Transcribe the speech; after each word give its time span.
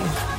maximum. 0.00 0.36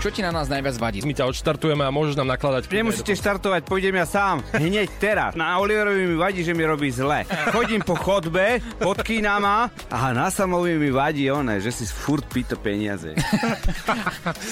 Čo 0.00 0.08
ti 0.08 0.24
na 0.24 0.32
nás 0.32 0.48
najviac 0.48 0.80
vadí? 0.80 1.04
My 1.04 1.12
ťa 1.12 1.28
odštartujeme 1.28 1.84
a 1.84 1.92
môžeš 1.92 2.16
nám 2.16 2.32
nakladať. 2.32 2.72
Nemusíte 2.72 3.12
štartovať, 3.12 3.68
pôjdem 3.68 4.00
ja 4.00 4.08
sám. 4.08 4.40
Hneď 4.56 4.88
teraz. 4.96 5.36
Na 5.36 5.60
Oliverovi 5.60 6.08
mi 6.08 6.16
vadí, 6.16 6.40
že 6.40 6.56
mi 6.56 6.64
robí 6.64 6.88
zle. 6.88 7.28
Chodím 7.52 7.84
po 7.84 8.00
chodbe, 8.00 8.64
podkýna 8.80 9.36
ma 9.36 9.68
a 9.92 10.16
na 10.16 10.32
Samovi 10.32 10.80
mi 10.80 10.88
vadí 10.88 11.28
one, 11.28 11.60
že 11.60 11.68
si 11.68 11.84
furt 11.84 12.24
pýta 12.32 12.56
peniaze. 12.56 13.12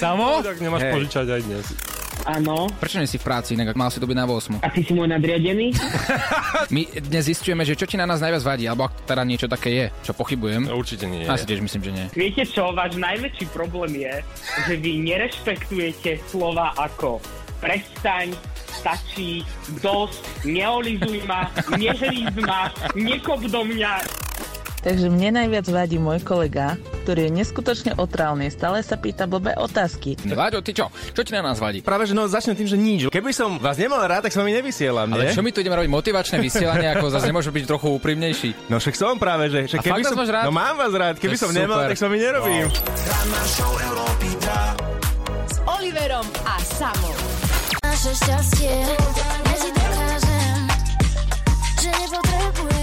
Samo? 0.01 0.45
Tak 0.45 0.61
nemáš 0.61 0.85
Hej. 0.85 0.93
požičať 0.93 1.27
aj 1.33 1.41
dnes. 1.41 1.65
Áno. 2.27 2.67
Prečo 2.79 2.99
nie 2.99 3.07
si 3.07 3.15
v 3.15 3.25
práci, 3.25 3.55
inak 3.55 3.75
mal 3.77 3.87
si 3.87 4.01
to 4.01 4.07
byť 4.07 4.17
na 4.17 4.25
8? 4.27 4.59
A 4.63 4.67
ty 4.71 4.81
si 4.83 4.91
môj 4.91 5.07
nadriadený? 5.07 5.71
My 6.75 6.81
dnes 6.99 7.31
zistujeme, 7.31 7.63
že 7.63 7.79
čo 7.79 7.87
ti 7.87 7.95
na 7.95 8.03
nás 8.03 8.19
najviac 8.19 8.43
vadí, 8.43 8.67
alebo 8.67 8.87
ak 8.87 9.07
teda 9.07 9.23
niečo 9.23 9.47
také 9.47 9.69
je, 9.71 9.85
čo 10.03 10.11
pochybujem. 10.11 10.67
No, 10.67 10.75
určite 10.79 11.07
nie. 11.07 11.23
Asi 11.23 11.47
tiež 11.47 11.63
myslím, 11.63 11.81
že 11.85 11.91
nie. 11.91 12.05
Viete 12.17 12.43
čo, 12.43 12.75
váš 12.75 12.99
najväčší 12.99 13.45
problém 13.55 13.95
je, 14.03 14.13
že 14.67 14.73
vy 14.79 14.91
nerešpektujete 15.05 16.19
slova 16.27 16.75
ako 16.75 17.23
prestaň, 17.59 18.31
stačí, 18.71 19.43
dosť, 19.83 20.47
neolizuj 20.47 21.27
ma, 21.27 21.51
nehlíz 21.75 22.31
ma, 22.39 22.71
nekop 22.95 23.43
do 23.43 23.61
mňa. 23.67 23.99
Takže 24.79 25.11
mne 25.11 25.35
najviac 25.35 25.67
vadí 25.67 25.99
môj 25.99 26.23
kolega, 26.23 26.79
ktorý 27.03 27.27
je 27.27 27.31
neskutočne 27.43 27.91
otrávny, 27.99 28.47
stále 28.47 28.79
sa 28.79 28.95
pýta 28.95 29.27
blbé 29.27 29.51
otázky. 29.59 30.15
Váďo, 30.23 30.63
ty 30.63 30.71
čo? 30.71 30.87
Čo 31.11 31.21
ti 31.27 31.35
na 31.35 31.43
nás 31.43 31.59
vadí? 31.59 31.83
Práve, 31.83 32.07
že 32.07 32.15
no 32.15 32.23
začnem 32.31 32.55
tým, 32.55 32.67
že 32.69 32.79
nič. 32.79 32.99
Keby 33.11 33.35
som 33.35 33.59
vás 33.59 33.75
nemal 33.75 33.99
rád, 34.07 34.27
tak 34.27 34.31
som 34.31 34.47
mi 34.47 34.55
nevysielam, 34.55 35.11
Ale 35.11 35.27
nie? 35.27 35.35
čo 35.35 35.43
my 35.43 35.51
tu 35.51 35.59
ideme 35.59 35.75
robiť 35.75 35.91
motivačné 35.91 36.39
vysielanie, 36.39 36.87
ako 36.95 37.11
zase 37.11 37.27
nemôže 37.27 37.51
byť 37.51 37.63
trochu 37.67 37.87
úprimnejší. 37.91 38.71
No 38.71 38.79
však 38.79 38.95
som 38.95 39.19
práve, 39.19 39.51
že, 39.51 39.67
že 39.67 39.75
A 39.77 39.83
keby 39.83 40.01
som... 40.07 40.15
máš 40.15 40.31
rád? 40.31 40.47
No 40.47 40.55
mám 40.55 40.79
vás 40.79 40.95
rád, 40.95 41.19
keby 41.19 41.35
som 41.35 41.51
nemal, 41.51 41.83
super. 41.83 41.89
tak 41.91 41.97
som 41.99 42.07
mi 42.07 42.19
nerobím. 42.23 42.71
S 45.43 45.55
Oliverom 45.67 46.27
a 46.47 46.55
Samom. 46.63 47.17
Naše 47.83 48.11
šťastie, 48.15 48.75
ja 49.43 49.55
ti 49.59 49.69
dokážem, 49.75 50.59
že 51.83 51.89
ďalšie. 51.91 52.78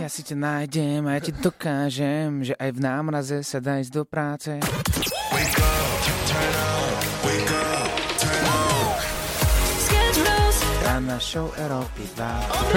Ja 0.00 0.08
si 0.08 0.22
ťa 0.22 0.36
nájdem 0.38 1.02
a 1.10 1.18
ja 1.18 1.20
ti 1.20 1.32
dokážem, 1.34 2.46
že 2.46 2.54
aj 2.54 2.70
v 2.72 2.80
námraze 2.80 3.36
sa 3.42 3.58
dá 3.58 3.82
ísť 3.82 3.92
do 3.92 4.02
práce. 4.06 4.50
Bros. 10.20 10.56
Rána 10.84 11.18
show 11.18 11.48
Európy 11.58 12.04
2. 12.16 12.22
Od 12.54 12.68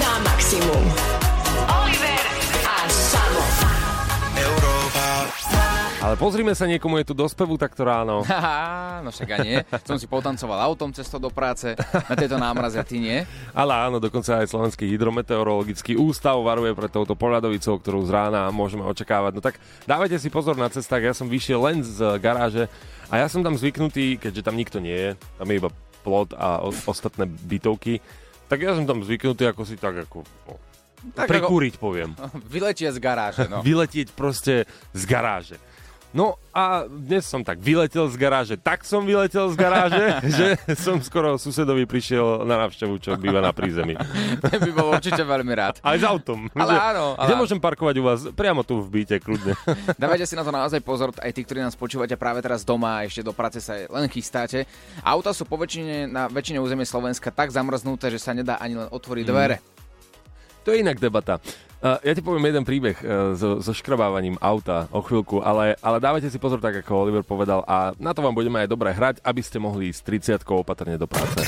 na 0.00 0.12
maximum. 0.26 0.84
Oliver 1.68 2.11
Ale 6.02 6.18
pozrime 6.18 6.50
sa, 6.50 6.66
niekomu 6.66 6.98
je 6.98 7.06
tu 7.06 7.14
do 7.14 7.22
spevu 7.30 7.54
takto 7.54 7.86
ráno. 7.86 8.26
Haha, 8.26 9.06
no 9.06 9.14
však 9.14 9.38
aj 9.38 9.38
nie. 9.46 9.62
Som 9.86 10.02
si 10.02 10.10
potancoval 10.10 10.58
autom 10.58 10.90
cestou 10.90 11.22
do 11.22 11.30
práce, 11.30 11.78
na 11.78 12.14
tejto 12.18 12.42
námraze 12.42 12.74
a 12.74 12.82
ty 12.82 12.98
nie. 12.98 13.22
Ale 13.54 13.70
áno, 13.70 14.02
dokonca 14.02 14.42
aj 14.42 14.50
Slovenský 14.50 14.90
hydrometeorologický 14.90 15.94
ústav 15.94 16.42
varuje 16.42 16.74
pred 16.74 16.90
touto 16.90 17.14
poľadovicou, 17.14 17.78
ktorú 17.78 18.02
z 18.02 18.10
rána 18.18 18.50
môžeme 18.50 18.82
očakávať. 18.82 19.32
No 19.38 19.42
tak 19.46 19.62
dávajte 19.86 20.18
si 20.18 20.26
pozor 20.26 20.58
na 20.58 20.66
cestách, 20.66 21.06
ja 21.06 21.14
som 21.14 21.30
vyšiel 21.30 21.62
len 21.62 21.86
z 21.86 22.18
garáže 22.18 22.66
a 23.06 23.22
ja 23.22 23.30
som 23.30 23.46
tam 23.46 23.54
zvyknutý, 23.54 24.18
keďže 24.18 24.42
tam 24.42 24.58
nikto 24.58 24.82
nie 24.82 24.98
je, 24.98 25.10
tam 25.38 25.46
je 25.46 25.54
iba 25.54 25.70
plot 26.02 26.34
a 26.34 26.66
o- 26.66 26.74
ostatné 26.90 27.30
bytovky, 27.30 28.02
tak 28.50 28.58
ja 28.58 28.74
som 28.74 28.90
tam 28.90 29.06
zvyknutý 29.06 29.46
ako 29.46 29.62
si 29.62 29.78
tak 29.78 30.02
ako... 30.10 30.26
No, 30.50 30.58
Tak 31.14 31.30
prikúriť, 31.30 31.78
poviem. 31.78 32.18
Vyletie 32.54 32.90
z 32.90 32.98
garáže, 32.98 33.46
no. 33.46 33.62
Vyletieť 33.62 34.10
proste 34.18 34.66
z 34.90 35.02
garáže. 35.06 35.62
No 36.12 36.36
a 36.52 36.84
dnes 36.84 37.24
som 37.24 37.40
tak 37.40 37.56
vyletel 37.56 38.04
z 38.12 38.20
garáže, 38.20 38.54
tak 38.60 38.84
som 38.84 39.00
vyletel 39.08 39.48
z 39.48 39.56
garáže, 39.56 40.04
že 40.36 40.46
som 40.76 41.00
skoro 41.00 41.40
susedovi 41.40 41.88
prišiel 41.88 42.44
na 42.44 42.60
návštevu, 42.60 43.00
čo 43.00 43.16
býva 43.16 43.40
na 43.40 43.48
prízemí. 43.56 43.96
Ten 44.44 44.60
by 44.68 44.72
bol 44.76 44.92
určite 44.92 45.24
veľmi 45.24 45.48
rád. 45.56 45.80
Aj 45.80 45.96
s 45.96 46.04
autom. 46.04 46.52
Ale 46.52 46.76
Že- 46.76 46.80
áno, 46.84 47.04
ale- 47.16 47.24
Kde 47.24 47.34
môžem 47.40 47.56
parkovať 47.56 47.94
u 47.96 48.04
vás? 48.04 48.20
Priamo 48.28 48.60
tu 48.60 48.84
v 48.84 48.92
byte, 48.92 49.24
kľudne. 49.24 49.56
Dávajte 50.04 50.28
si 50.28 50.36
na 50.36 50.44
to 50.44 50.52
naozaj 50.52 50.84
pozor, 50.84 51.16
aj 51.16 51.32
tí, 51.32 51.48
ktorí 51.48 51.64
nás 51.64 51.72
počúvate 51.72 52.12
práve 52.20 52.44
teraz 52.44 52.60
doma 52.60 53.00
a 53.00 53.08
ešte 53.08 53.24
do 53.24 53.32
práce 53.32 53.64
sa 53.64 53.80
len 53.80 54.04
chystáte. 54.12 54.68
Auta 55.00 55.32
sú 55.32 55.48
po 55.48 55.56
väčšine, 55.56 56.12
na 56.12 56.28
väčšine 56.28 56.60
územie 56.60 56.84
Slovenska 56.84 57.32
tak 57.32 57.48
zamrznuté, 57.48 58.12
že 58.12 58.20
sa 58.20 58.36
nedá 58.36 58.60
ani 58.60 58.76
len 58.76 58.88
otvoriť 58.92 59.24
dvere. 59.24 59.64
To 60.62 60.76
je 60.76 60.84
inak 60.84 61.00
debata. 61.00 61.40
Ja 61.82 62.14
ti 62.14 62.22
poviem 62.22 62.46
jeden 62.46 62.62
príbeh 62.62 62.94
uh, 63.02 63.34
so, 63.34 63.58
so 63.58 63.74
škrabávaním 63.74 64.38
auta 64.38 64.86
o 64.94 65.02
chvíľku, 65.02 65.42
ale, 65.42 65.74
ale 65.82 65.98
dávajte 65.98 66.30
si 66.30 66.38
pozor, 66.38 66.62
tak 66.62 66.78
ako 66.86 67.10
Oliver 67.10 67.26
povedal, 67.26 67.66
a 67.66 67.90
na 67.98 68.14
to 68.14 68.22
vám 68.22 68.38
budeme 68.38 68.62
aj 68.62 68.70
dobre 68.70 68.94
hrať, 68.94 69.18
aby 69.26 69.42
ste 69.42 69.58
mohli 69.58 69.90
ísť 69.90 70.38
30 70.46 70.46
opatrne 70.46 70.94
do 70.94 71.10
práce. 71.10 71.42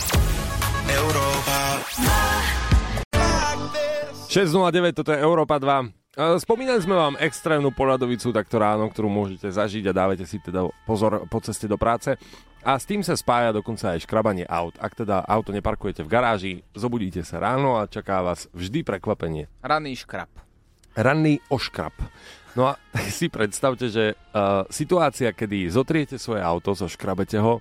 6.09, 4.34 4.98
toto 4.98 5.14
je 5.14 5.22
Európa 5.22 5.62
2. 5.62 6.03
Spomínali 6.14 6.78
sme 6.78 6.94
vám 6.94 7.18
extrémnu 7.18 7.74
poľadovicu 7.74 8.30
takto 8.30 8.62
ráno, 8.62 8.86
ktorú 8.86 9.10
môžete 9.10 9.50
zažiť 9.50 9.90
a 9.90 9.96
dávajte 9.98 10.22
si 10.22 10.38
teda 10.38 10.62
pozor 10.86 11.26
po 11.26 11.42
ceste 11.42 11.66
do 11.66 11.74
práce. 11.74 12.14
A 12.62 12.78
s 12.78 12.86
tým 12.86 13.02
sa 13.02 13.18
spája 13.18 13.50
dokonca 13.50 13.92
aj 13.92 14.06
škrabanie 14.06 14.46
aut. 14.46 14.78
Ak 14.78 14.94
teda 14.94 15.26
auto 15.26 15.50
neparkujete 15.50 16.06
v 16.06 16.12
garáži, 16.14 16.52
zobudíte 16.70 17.26
sa 17.26 17.42
ráno 17.42 17.82
a 17.82 17.90
čaká 17.90 18.22
vás 18.22 18.46
vždy 18.54 18.86
prekvapenie. 18.86 19.50
Ranný 19.60 19.98
škrab. 19.98 20.30
Ranný 20.94 21.42
oškrab. 21.50 21.92
No 22.54 22.70
a 22.70 22.78
tak 22.94 23.10
si 23.18 23.26
predstavte, 23.26 23.90
že 23.90 24.14
uh, 24.14 24.62
situácia, 24.70 25.34
kedy 25.34 25.66
zotriete 25.66 26.16
svoje 26.16 26.46
auto, 26.46 26.78
zoškrabete 26.78 27.42
ho, 27.42 27.58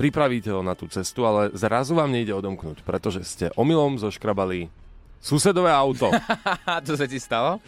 pripravíte 0.00 0.48
ho 0.48 0.64
na 0.64 0.72
tú 0.72 0.88
cestu, 0.88 1.28
ale 1.28 1.52
zrazu 1.52 1.92
vám 1.92 2.08
nejde 2.08 2.32
odomknúť, 2.32 2.88
pretože 2.88 3.20
ste 3.28 3.52
omylom 3.52 4.00
zoškrabali 4.00 4.72
susedové 5.22 5.70
auto. 5.70 6.10
To 6.86 6.98
sa 6.98 7.06
ti 7.06 7.22
stalo? 7.22 7.62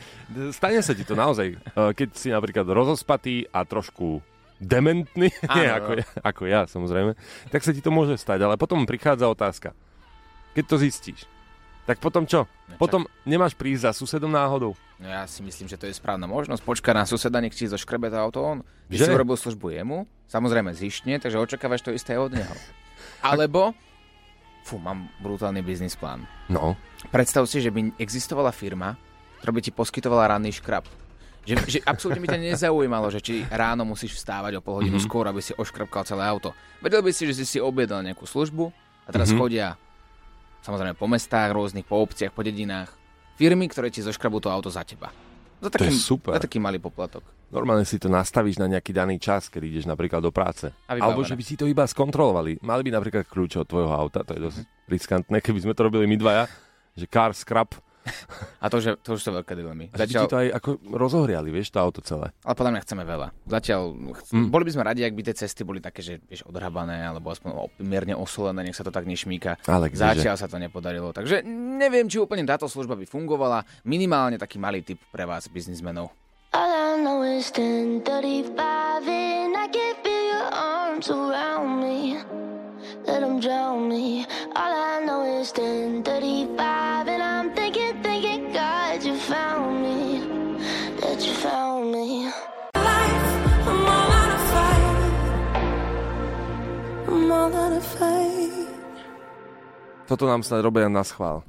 Stane 0.51 0.83
sa 0.83 0.91
ti 0.91 1.07
to 1.07 1.15
naozaj, 1.15 1.55
uh, 1.55 1.95
keď 1.95 2.09
si 2.19 2.29
napríklad 2.35 2.67
rozospatý 2.67 3.47
a 3.55 3.63
trošku 3.63 4.19
dementný, 4.59 5.31
nie 5.57 5.67
ako 5.71 5.91
ja, 6.03 6.07
ako 6.27 6.43
ja 6.51 6.61
samozrejme, 6.67 7.15
tak 7.55 7.63
sa 7.63 7.71
ti 7.71 7.79
to 7.79 7.95
môže 7.95 8.19
stať, 8.19 8.43
ale 8.43 8.59
potom 8.59 8.83
prichádza 8.83 9.31
otázka. 9.31 9.71
Keď 10.59 10.65
to 10.67 10.77
zistíš, 10.83 11.21
tak 11.85 12.01
potom 12.01 12.25
čo? 12.25 12.49
Nečak. 12.67 12.81
Potom 12.81 13.03
nemáš 13.29 13.53
prísť 13.53 13.91
za 13.91 13.93
susedom 13.93 14.33
náhodou? 14.33 14.73
No 14.97 15.07
ja 15.11 15.29
si 15.29 15.45
myslím, 15.45 15.69
že 15.69 15.77
to 15.77 15.85
je 15.85 15.93
správna 15.93 16.25
možnosť. 16.25 16.65
Počkaj 16.65 16.95
na 16.97 17.05
suseda, 17.05 17.45
nech 17.45 17.53
ti 17.53 17.69
zoškrebe 17.69 18.09
to 18.09 18.17
auto 18.17 18.41
on. 18.41 18.59
Ty 18.89 18.97
Že? 18.97 19.05
si 19.05 19.13
urobil 19.13 19.37
službu 19.37 19.67
jemu, 19.75 19.99
samozrejme 20.31 20.73
zištne, 20.73 21.21
takže 21.21 21.37
očakávaš 21.37 21.85
to 21.85 21.93
isté 21.93 22.17
od 22.17 22.33
neho. 22.33 22.55
Alebo, 23.29 23.77
fú, 24.65 24.81
mám 24.81 25.13
brutálny 25.21 25.61
biznis 25.61 25.95
plán. 25.95 26.25
No, 26.49 26.75
Predstav 27.13 27.45
si, 27.45 27.61
že 27.61 27.69
by 27.69 28.01
existovala 28.01 28.49
firma, 28.49 28.97
ktorá 29.41 29.53
by 29.53 29.61
ti 29.61 29.73
poskytovala 29.75 30.33
ranný 30.33 30.57
škrab. 30.57 30.89
Že, 31.45 31.55
že 31.69 31.79
absolútne 31.85 32.25
by 32.25 32.29
ťa 32.33 32.41
nezaujímalo, 32.57 33.13
že 33.13 33.21
či 33.21 33.45
ráno 33.53 33.85
musíš 33.85 34.17
vstávať 34.17 34.57
o 34.57 34.65
pol 34.65 34.81
hodinu 34.81 34.97
mm-hmm. 34.97 35.13
skôr, 35.13 35.29
aby 35.29 35.45
si 35.45 35.53
oškrabkal 35.53 36.09
celé 36.09 36.25
auto. 36.25 36.57
Vedel 36.81 37.05
by 37.05 37.13
si, 37.13 37.29
že 37.29 37.37
si 37.37 37.45
si 37.45 37.59
objednal 37.61 38.01
nejakú 38.01 38.25
službu 38.25 38.73
a 39.05 39.09
teraz 39.13 39.29
mm-hmm. 39.29 39.43
chodia 39.45 39.77
samozrejme 40.65 40.97
po 40.97 41.05
mestách 41.05 41.53
rôznych, 41.53 41.85
po 41.85 42.01
obciach, 42.01 42.33
po 42.33 42.41
dedinách 42.41 42.89
firmy, 43.37 43.69
ktoré 43.69 43.93
ti 43.93 44.01
zoškrabú 44.01 44.41
to 44.41 44.49
auto 44.49 44.73
za 44.73 44.81
teba. 44.89 45.13
Za 45.61 45.69
To 45.69 45.77
je 45.77 45.93
taký, 45.93 45.97
super. 46.01 46.33
Za 46.41 46.49
taký 46.49 46.57
malý 46.57 46.81
poplatok. 46.81 47.21
Normálne 47.49 47.83
si 47.83 47.97
to 47.97 48.07
nastavíš 48.07 48.57
na 48.57 48.67
nejaký 48.67 48.91
daný 48.91 49.17
čas, 49.17 49.47
keď 49.47 49.63
ideš 49.67 49.85
napríklad 49.85 50.19
do 50.19 50.31
práce. 50.31 50.71
Alebo 50.87 51.21
že 51.21 51.33
by 51.33 51.43
si 51.43 51.55
to 51.55 51.65
iba 51.65 51.85
skontrolovali. 51.85 52.59
Mali 52.61 52.83
by 52.83 52.91
napríklad 52.93 53.25
kľúče 53.25 53.59
od 53.59 53.67
tvojho 53.67 53.91
auta, 53.91 54.21
to 54.21 54.33
je 54.33 54.41
dosť 54.43 54.59
riskantné, 54.87 55.39
keby 55.39 55.59
sme 55.61 55.73
to 55.73 55.83
robili 55.83 56.05
my 56.05 56.15
dvaja, 56.15 56.45
že 56.93 57.05
car 57.05 57.31
scrap, 57.33 57.75
A 58.61 58.69
to, 58.69 58.77
že, 58.79 59.01
to 59.01 59.17
už 59.17 59.21
sú 59.23 59.33
veľké 59.33 59.57
dilemy. 59.57 59.89
a 59.89 59.97
by 59.97 60.05
ti 60.05 60.13
to 60.13 60.37
aj 60.37 60.49
ako 60.53 60.77
rozohriali, 60.93 61.49
vieš, 61.49 61.73
to 61.73 61.81
auto 61.81 62.01
celé. 62.01 62.37
Ale 62.39 62.53
podľa 62.53 62.73
mňa 62.73 62.83
chceme 62.85 63.01
veľa. 63.03 63.29
Zatiaľ, 63.49 63.81
ch- 64.13 64.29
Mm. 64.31 64.49
boli 64.51 64.63
by 64.63 64.73
sme 64.73 64.85
radi, 64.85 65.01
ak 65.01 65.15
by 65.15 65.23
tie 65.25 65.33
cesty 65.35 65.65
boli 65.65 65.81
také, 65.81 66.01
že 66.01 66.21
vieš, 66.21 66.45
odhrabané, 66.45 67.01
alebo 67.01 67.33
aspoň 67.33 67.49
mierne 67.81 68.13
osolené, 68.13 68.61
nech 68.61 68.77
sa 68.77 68.85
to 68.85 68.93
tak 68.93 69.05
nešmíka. 69.05 69.57
Ale 69.65 69.89
kdeže? 69.89 70.21
Zatiaľ 70.21 70.37
sa 70.37 70.45
to 70.45 70.61
nepodarilo. 70.61 71.11
Takže 71.11 71.41
neviem, 71.49 72.05
či 72.05 72.21
úplne 72.21 72.45
táto 72.45 72.69
služba 72.69 72.93
by 72.93 73.09
fungovala. 73.09 73.65
Minimálne 73.83 74.37
taký 74.37 74.61
malý 74.61 74.85
tip 74.85 75.01
pre 75.09 75.25
vás, 75.25 75.49
biznismenov. 75.49 76.13
All 76.95 77.01
I 77.01 77.03
know 77.03 77.23
is 77.27 77.51
10:35 77.51 79.09
and 79.09 79.57
I 79.59 79.67
can 79.67 79.95
feel 80.07 80.25
your 80.31 80.47
arms 80.55 81.11
around 81.11 81.83
me. 81.83 82.23
Let 83.03 83.21
'em 83.27 83.41
drown 83.43 83.89
me. 83.91 84.23
All 84.55 84.71
I 84.71 85.03
know 85.03 85.27
is 85.27 85.51
10:35 85.51 87.11
and 87.11 87.19
I'm 87.19 87.51
thinking, 87.51 87.99
thinking, 87.99 88.55
God, 88.55 89.03
you 89.03 89.19
found 89.19 89.83
me. 89.83 90.23
That 91.03 91.19
you 91.19 91.35
found 91.35 91.91
me. 91.91 92.31
Life, 92.79 93.27
I'm 93.67 93.87
all 93.91 94.11
out 94.15 94.31
of 94.39 94.43
fight. 94.55 95.11
I'm 97.11 97.27
all 97.27 97.55
out 97.59 97.75
of 97.75 97.83
fight. 97.99 98.71
Toto 100.07 100.31
nám 100.31 100.47
snad 100.47 100.63
robia 100.63 100.87
na 100.89 101.03
schvál. 101.03 101.43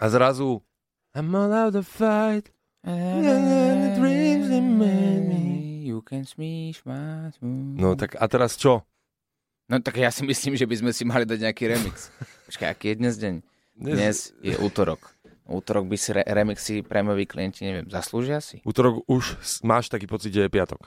A 0.00 0.08
zrazu 0.08 0.64
I'm 1.14 1.34
all 1.34 1.52
out 1.52 1.74
of 1.74 1.84
fight. 1.86 2.48
You 5.84 6.00
can 6.06 6.24
smish 6.24 6.80
my 6.86 7.30
No 7.76 7.94
tak 7.98 8.14
a 8.16 8.24
teraz 8.26 8.54
čo? 8.56 8.86
No 9.68 9.78
tak 9.78 9.98
ja 9.98 10.10
si 10.10 10.22
myslím, 10.24 10.54
že 10.56 10.66
by 10.66 10.76
sme 10.76 10.90
si 10.90 11.02
mali 11.04 11.22
dať 11.22 11.38
nejaký 11.40 11.64
remix. 11.66 12.10
Počkaj, 12.50 12.68
aký 12.68 12.86
je 12.90 12.96
dnes 12.96 13.14
deň? 13.18 13.34
Dnes 13.76 14.16
je 14.40 14.54
útorok. 14.58 15.14
Útorok 15.46 15.86
by 15.86 15.96
si 15.98 16.10
re- 16.12 16.26
remixy 16.26 16.82
prémioví 16.82 17.26
klienti, 17.26 17.66
neviem, 17.66 17.86
zaslúžia 17.86 18.38
si? 18.38 18.62
Útorok 18.62 19.02
už 19.06 19.34
s- 19.38 19.58
máš 19.62 19.90
taký 19.90 20.06
pocit, 20.06 20.30
že 20.30 20.46
je 20.46 20.50
piatok. 20.50 20.78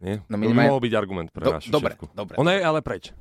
Nie? 0.00 0.22
No 0.26 0.34
to 0.34 0.34
by 0.34 0.42
minimálne- 0.46 0.70
mohol 0.72 0.82
byť 0.82 0.94
argument 0.94 1.28
pre 1.30 1.44
Do- 1.46 1.54
našu 1.54 1.70
dobre, 1.70 1.94
šéfku. 1.94 2.06
dobre. 2.10 2.34
Ona 2.36 2.50
je 2.54 2.62
ale 2.62 2.80
preč. 2.82 3.14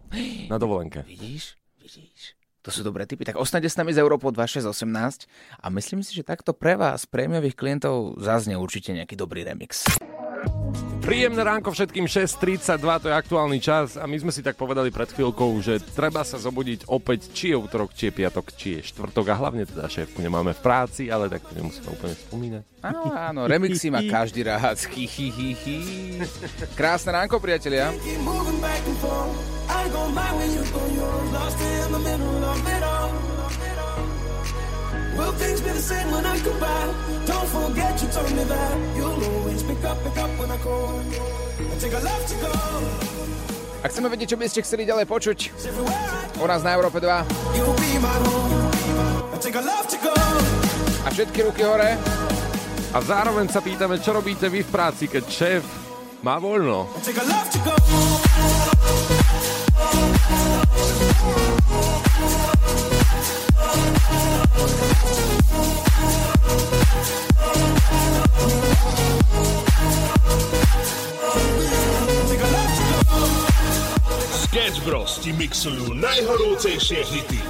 Na 0.50 0.58
dovolenke. 0.58 1.06
Vidíš? 1.10 1.58
Vidíš? 1.78 2.34
To 2.70 2.78
sú 2.78 2.86
dobré 2.86 3.10
typy. 3.10 3.26
Tak 3.26 3.42
ostaňte 3.42 3.66
s 3.66 3.82
nami 3.82 3.98
z 3.98 4.06
Európou 4.06 4.30
2618 4.30 5.26
a 5.58 5.74
myslím 5.74 6.06
si, 6.06 6.14
že 6.14 6.22
takto 6.22 6.54
pre 6.54 6.78
vás, 6.78 7.10
prémiových 7.10 7.58
klientov, 7.58 8.22
zaznie 8.22 8.54
určite 8.54 8.94
nejaký 8.94 9.18
dobrý 9.18 9.42
remix. 9.42 9.90
Príjemné 11.00 11.42
ránko 11.42 11.74
všetkým 11.74 12.06
6.32, 12.06 12.86
to 13.02 13.08
je 13.10 13.16
aktuálny 13.18 13.58
čas 13.58 13.98
a 13.98 14.06
my 14.06 14.20
sme 14.20 14.30
si 14.30 14.46
tak 14.46 14.60
povedali 14.60 14.94
pred 14.94 15.10
chvíľkou, 15.10 15.58
že 15.58 15.82
treba 15.98 16.22
sa 16.22 16.38
zobudiť 16.38 16.86
opäť, 16.86 17.34
či 17.34 17.50
je 17.50 17.58
útorok, 17.58 17.96
či 17.98 18.12
je 18.12 18.14
piatok, 18.14 18.46
či 18.54 18.68
je 18.78 18.94
štvrtok 18.94 19.26
a 19.32 19.40
hlavne 19.40 19.66
teda 19.66 19.90
šéfku 19.90 20.22
nemáme 20.22 20.54
v 20.54 20.62
práci, 20.62 21.10
ale 21.10 21.26
tak 21.32 21.42
to 21.50 21.58
nemusíme 21.58 21.90
úplne 21.90 22.14
spomínať. 22.14 22.64
Áno, 22.86 23.02
áno, 23.10 23.42
remixy 23.50 23.90
má 23.90 24.06
každý 24.06 24.46
rád. 24.46 24.78
Krásne 26.78 27.10
ránko, 27.16 27.42
priatelia. 27.42 27.90
Will 35.20 35.36
things 35.36 35.60
be 35.60 35.72
the 35.76 35.84
same 35.84 36.08
when 36.16 36.24
I 36.24 36.40
come 36.40 36.60
back? 36.64 36.88
Don't 37.28 37.50
forget 37.52 37.94
you 38.00 38.08
told 38.08 38.32
me 38.32 38.44
that 38.48 38.74
you'll 38.96 39.20
always 39.20 39.62
pick 39.68 39.84
up, 39.84 40.00
pick 40.00 40.16
up 40.16 40.32
when 40.40 40.50
I 40.50 40.58
call. 40.64 40.96
I 41.60 41.76
take 41.76 41.92
a 41.92 42.00
left 42.00 42.26
to 42.32 42.36
go. 42.40 42.52
Ak 43.84 43.92
chceme 43.92 44.08
vedieť, 44.08 44.36
čo 44.36 44.38
by 44.40 44.48
ste 44.48 44.64
chceli 44.64 44.84
ďalej 44.88 45.08
počuť, 45.08 45.38
u 46.40 46.46
nás 46.48 46.64
na 46.64 46.72
Európe 46.76 47.04
2 47.04 47.08
you'll 47.56 47.76
be 47.76 47.92
my 48.00 48.16
home. 48.28 48.72
I 49.32 49.38
take 49.44 49.60
a 49.60 49.64
left 49.64 49.92
to 49.92 50.00
go. 50.00 50.16
a 51.06 51.10
všetky 51.12 51.42
ruky 51.42 51.64
hore. 51.64 51.98
A 52.94 52.98
zároveň 53.02 53.48
sa 53.50 53.62
pýtame, 53.62 54.02
čo 54.02 54.14
robíte 54.14 54.50
vy 54.50 54.66
v 54.66 54.70
práci, 54.74 55.06
keď 55.08 55.24
šéf 55.30 55.64
má 56.26 56.38
voľno. 56.42 56.90
I 62.90 62.99
Sketch 74.50 74.82
ti 75.22 75.30
mixujú 75.38 75.94
najhorúcejšie 75.94 77.06
hity. 77.06 77.42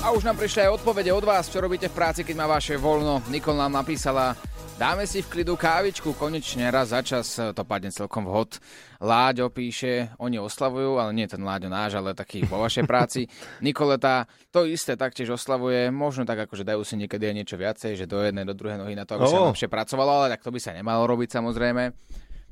A 0.00 0.16
už 0.16 0.24
nám 0.24 0.34
prišli 0.34 0.66
aj 0.66 0.80
odpovede 0.80 1.12
od 1.12 1.22
vás, 1.22 1.46
čo 1.46 1.60
robíte 1.60 1.86
v 1.86 1.94
práci, 1.94 2.24
keď 2.24 2.34
má 2.34 2.46
vaše 2.48 2.74
voľno. 2.74 3.20
Nikol 3.28 3.54
nám 3.54 3.78
napísala, 3.78 4.32
dáme 4.74 5.04
si 5.04 5.20
v 5.20 5.28
klidu 5.28 5.54
kávičku, 5.54 6.16
konečne 6.16 6.66
raz 6.72 6.90
za 6.90 7.04
čas 7.04 7.30
to 7.36 7.62
padne 7.62 7.92
celkom 7.92 8.24
vhod. 8.24 8.58
Láďo 8.98 9.52
píše, 9.52 10.10
oni 10.16 10.40
oslavujú, 10.40 10.96
ale 10.96 11.12
nie 11.12 11.28
ten 11.28 11.38
Láďo 11.40 11.68
náš, 11.68 11.94
ale 11.94 12.16
taký 12.16 12.42
vo 12.42 12.58
vašej 12.58 12.88
práci. 12.88 13.28
Nikoleta 13.64 14.24
to 14.48 14.64
isté 14.64 14.96
taktiež 14.96 15.36
oslavuje, 15.36 15.92
možno 15.92 16.24
tak 16.24 16.48
akože 16.48 16.64
dajú 16.64 16.82
si 16.82 16.96
niekedy 16.96 17.30
aj 17.30 17.34
niečo 17.36 17.56
viacej, 17.60 17.94
že 17.94 18.08
do 18.08 18.24
jednej, 18.24 18.42
do 18.42 18.56
druhej 18.56 18.80
nohy 18.80 18.96
na 18.96 19.04
to, 19.04 19.14
aby 19.14 19.28
sa 19.28 19.36
Oh. 19.36 19.52
lepšie 19.52 19.68
pracovalo, 19.68 20.24
ale 20.24 20.32
tak 20.32 20.42
to 20.42 20.50
by 20.50 20.58
sa 20.58 20.72
nemalo 20.72 21.04
robiť 21.06 21.38
samozrejme. 21.38 21.92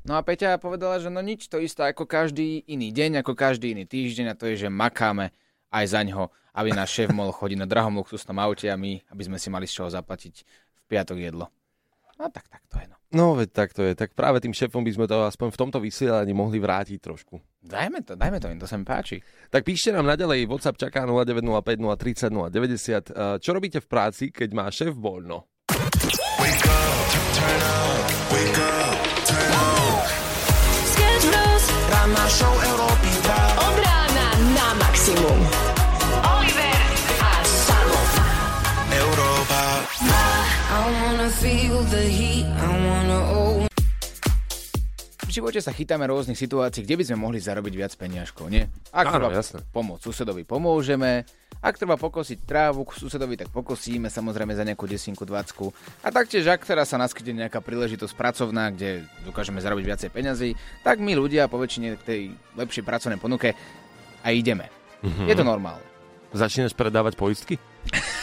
No 0.09 0.17
a 0.17 0.25
Peťa 0.25 0.57
povedala, 0.57 0.97
že 0.97 1.13
no 1.13 1.21
nič, 1.21 1.45
to 1.45 1.61
isté 1.61 1.85
ako 1.85 2.09
každý 2.09 2.65
iný 2.65 2.89
deň, 2.89 3.21
ako 3.21 3.37
každý 3.37 3.77
iný 3.77 3.85
týždeň 3.85 4.33
a 4.33 4.37
to 4.41 4.49
je, 4.49 4.65
že 4.65 4.69
makáme 4.73 5.29
aj 5.69 5.85
za 5.85 6.01
ňo, 6.01 6.33
aby 6.57 6.73
náš 6.73 6.97
šéf 6.97 7.13
mohol 7.13 7.29
chodiť 7.29 7.61
na 7.61 7.69
drahom 7.69 7.93
luxusnom 8.01 8.33
aute 8.41 8.65
a 8.65 8.73
my, 8.73 9.05
aby 9.13 9.21
sme 9.29 9.37
si 9.37 9.53
mali 9.53 9.69
z 9.69 9.77
čoho 9.77 9.89
zaplatiť 9.93 10.35
v 10.49 10.81
piatok 10.89 11.13
jedlo. 11.13 11.53
No 12.17 12.25
tak, 12.33 12.49
tak 12.49 12.65
to 12.73 12.81
je 12.81 12.89
no. 12.89 12.97
No 13.13 13.37
veď 13.37 13.49
tak 13.53 13.69
to 13.77 13.85
je, 13.85 13.93
tak 13.93 14.17
práve 14.17 14.41
tým 14.41 14.49
šéfom 14.49 14.81
by 14.81 14.97
sme 14.97 15.05
to 15.05 15.29
aspoň 15.29 15.53
v 15.53 15.59
tomto 15.61 15.77
vysielaní 15.77 16.33
mohli 16.33 16.57
vrátiť 16.57 16.97
trošku. 16.97 17.37
Dajme 17.61 18.01
to, 18.01 18.17
dajme 18.17 18.41
to 18.41 18.49
im, 18.49 18.57
to 18.57 18.65
sa 18.65 18.81
mi 18.81 18.89
páči. 18.89 19.21
Tak 19.53 19.61
píšte 19.61 19.93
nám 19.93 20.09
naďalej, 20.09 20.49
WhatsApp 20.49 20.89
čaká 20.89 21.05
0905 21.05 21.77
030 21.85 22.33
090. 22.33 23.13
Eh, 23.13 23.37
Čo 23.37 23.53
robíte 23.53 23.77
v 23.77 23.85
práci, 23.85 24.33
keď 24.33 24.49
má 24.57 24.65
šéf 24.73 24.97
voľno? 24.97 25.45
Sketch 28.29 28.68
Show 32.29 32.45
Európy 32.45 33.09
2. 33.25 33.65
Od 33.65 33.75
rána 33.81 34.27
na 34.53 34.67
maximum. 34.77 35.39
Oliver 36.21 36.77
a 37.17 37.33
Samo. 37.41 38.01
Európa. 38.93 39.63
I 40.69 40.77
wanna 40.93 41.29
feel 41.41 41.81
the 41.89 42.05
heat. 42.05 42.45
I 42.45 42.69
wanna 42.85 43.19
own. 43.33 43.68
V 45.29 45.37
živote 45.37 45.61
sa 45.61 45.69
chytáme 45.69 46.09
rôznych 46.09 46.41
situácií, 46.41 46.81
kde 46.81 46.97
by 46.97 47.03
sme 47.05 47.21
mohli 47.21 47.37
zarobiť 47.37 47.73
viac 47.77 47.93
peniažkov, 47.93 48.49
nie? 48.49 48.65
Ak 48.89 49.13
Áno, 49.13 49.29
treba 49.29 49.37
jasné. 49.37 49.61
pomôcť 49.69 50.01
susedovi, 50.01 50.41
pomôžeme. 50.41 51.21
Ak 51.61 51.77
treba 51.77 52.01
pokosiť 52.01 52.49
trávu 52.49 52.81
k 52.81 52.97
susedovi, 52.97 53.37
tak 53.37 53.53
pokosíme 53.53 54.09
samozrejme 54.09 54.57
za 54.57 54.65
nejakú 54.65 54.89
desinku, 54.89 55.29
dvacku. 55.29 55.69
A 56.01 56.09
taktiež, 56.09 56.49
ak 56.49 56.65
teraz 56.65 56.89
sa 56.89 56.97
naskytne 56.97 57.45
nejaká 57.45 57.61
príležitosť 57.61 58.17
pracovná, 58.17 58.73
kde 58.73 59.05
dokážeme 59.21 59.61
zarobiť 59.61 59.85
viacej 59.85 60.09
peňazí, 60.09 60.49
tak 60.81 60.97
my 60.97 61.13
ľudia 61.13 61.45
po 61.45 61.61
väčšine 61.61 62.01
k 62.01 62.07
tej 62.09 62.21
lepšej 62.57 62.81
pracovnej 62.81 63.21
ponuke 63.21 63.53
a 64.25 64.33
ideme. 64.33 64.65
Je 65.29 65.37
to 65.37 65.45
normálne. 65.45 65.85
Začínaš 66.33 66.73
predávať 66.73 67.13
poistky? 67.13 67.61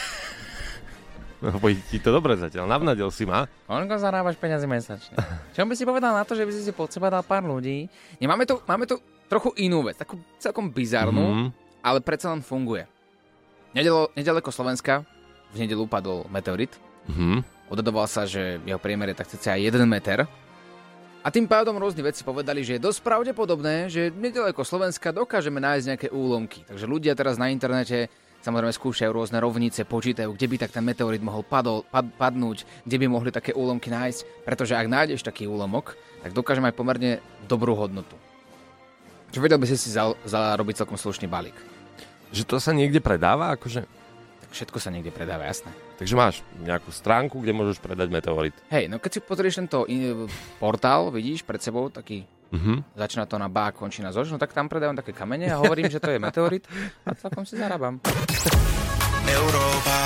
Pôjde 1.61 1.81
ti 1.85 1.97
to 1.97 2.09
dobre 2.09 2.33
zatiaľ, 2.33 2.65
navnadil 2.65 3.09
si 3.09 3.23
ma. 3.23 3.45
Koľko 3.65 3.95
zarábaš 3.95 4.35
peniazy 4.35 4.65
mesačne? 4.65 5.13
Čo 5.53 5.63
by 5.63 5.73
si 5.73 5.83
povedal 5.83 6.11
na 6.11 6.23
to, 6.23 6.33
že 6.33 6.43
by 6.43 6.51
si 6.51 6.61
si 6.61 6.71
pod 6.71 6.89
seba 6.89 7.07
dal 7.07 7.21
pár 7.21 7.41
ľudí? 7.41 7.85
Nie, 8.17 8.25
máme 8.25 8.43
tu, 8.43 8.57
máme 8.63 8.83
tu 8.83 8.97
trochu 9.25 9.53
inú 9.57 9.81
vec, 9.81 9.95
takú 9.95 10.17
celkom 10.37 10.67
bizarnú, 10.67 11.21
Mhm. 11.27 11.47
ale 11.79 11.99
predsa 11.99 12.29
len 12.29 12.39
funguje. 12.39 12.87
Nedelo, 13.71 14.09
nedaleko 14.13 14.49
Slovenska 14.49 15.05
v 15.49 15.57
nedelu 15.59 15.83
upadol 15.83 16.25
meteorit. 16.27 16.73
Mhm. 17.05 17.43
Odhadoval 17.67 18.07
sa, 18.07 18.23
že 18.23 18.63
jeho 18.63 18.79
priemer 18.79 19.11
je 19.11 19.19
tak 19.19 19.27
cca 19.27 19.53
1 19.53 19.83
meter. 19.85 20.23
A 21.19 21.27
tým 21.27 21.43
pádom 21.43 21.75
rôzni 21.75 21.99
vedci 21.99 22.23
povedali, 22.23 22.63
že 22.63 22.79
je 22.79 22.85
dosť 22.87 23.03
pravdepodobné, 23.03 23.91
že 23.91 24.07
nedaleko 24.09 24.63
Slovenska 24.63 25.11
dokážeme 25.11 25.59
nájsť 25.59 25.85
nejaké 25.85 26.07
úlomky. 26.07 26.63
Takže 26.63 26.87
ľudia 26.87 27.11
teraz 27.11 27.35
na 27.35 27.51
internete 27.51 28.07
samozrejme 28.47 28.71
skúšajú 28.71 29.11
rôzne 29.11 29.43
rovnice, 29.43 29.83
počítajú, 29.83 30.31
kde 30.31 30.47
by 30.47 30.55
tak 30.55 30.71
ten 30.71 30.87
meteorit 30.87 31.19
mohol 31.19 31.43
padol, 31.43 31.83
pad, 31.83 32.07
padnúť, 32.15 32.63
kde 32.87 32.97
by 33.03 33.05
mohli 33.11 33.35
také 33.35 33.51
úlomky 33.51 33.91
nájsť, 33.91 34.47
pretože 34.47 34.71
ak 34.71 34.87
nájdeš 34.87 35.27
taký 35.27 35.51
úlomok, 35.51 35.99
tak 36.23 36.31
dokáže 36.31 36.63
mať 36.63 36.71
pomerne 36.71 37.19
dobrú 37.51 37.75
hodnotu. 37.75 38.15
Čo 39.35 39.43
vedel 39.43 39.59
by 39.59 39.67
si 39.67 39.75
si 39.75 39.91
za, 39.91 40.15
zarobiť 40.23 40.79
celkom 40.79 40.95
slušný 40.95 41.27
balík. 41.27 41.59
Že 42.31 42.47
to 42.47 42.57
sa 42.63 42.71
niekde 42.71 43.03
predáva, 43.03 43.51
akože? 43.59 43.83
Tak 44.47 44.49
všetko 44.55 44.79
sa 44.79 44.95
niekde 44.95 45.11
predáva, 45.11 45.43
jasné. 45.43 45.75
Takže 45.99 46.15
máš 46.15 46.39
nejakú 46.63 46.95
stránku, 46.95 47.43
kde 47.43 47.51
môžeš 47.51 47.83
predať 47.83 48.07
meteorit. 48.07 48.55
Hej, 48.71 48.87
no 48.87 49.03
keď 49.03 49.19
si 49.19 49.19
pozrieš 49.19 49.59
tento 49.59 49.83
portál, 50.63 51.11
vidíš 51.11 51.43
pred 51.43 51.59
sebou 51.59 51.91
taký 51.91 52.23
Mhm. 52.51 52.83
začína 52.95 53.25
to 53.25 53.37
na 53.37 53.49
bá, 53.49 53.71
končí 53.71 54.01
na 54.01 54.11
zož, 54.11 54.31
no 54.31 54.37
tak 54.37 54.53
tam 54.53 54.69
predávam 54.69 54.95
také 54.95 55.11
kamene 55.11 55.51
a 55.51 55.59
hovorím, 55.59 55.89
že 55.91 55.99
to 55.99 56.09
je 56.09 56.19
meteorit 56.19 56.67
a 57.05 57.15
celkom 57.15 57.45
si 57.45 57.57
zarábam. 57.57 57.99
Európa. 59.27 59.97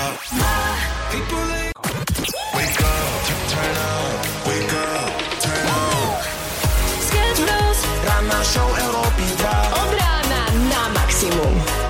Sketch 7.02 7.40
Bros. 7.46 7.78
Ranná 8.04 8.40
show 8.44 8.68
Európy 8.82 9.24
2. 9.38 9.78
Od 9.78 9.90
rána 9.94 10.42
na 10.70 10.82
maximum. 10.96 11.81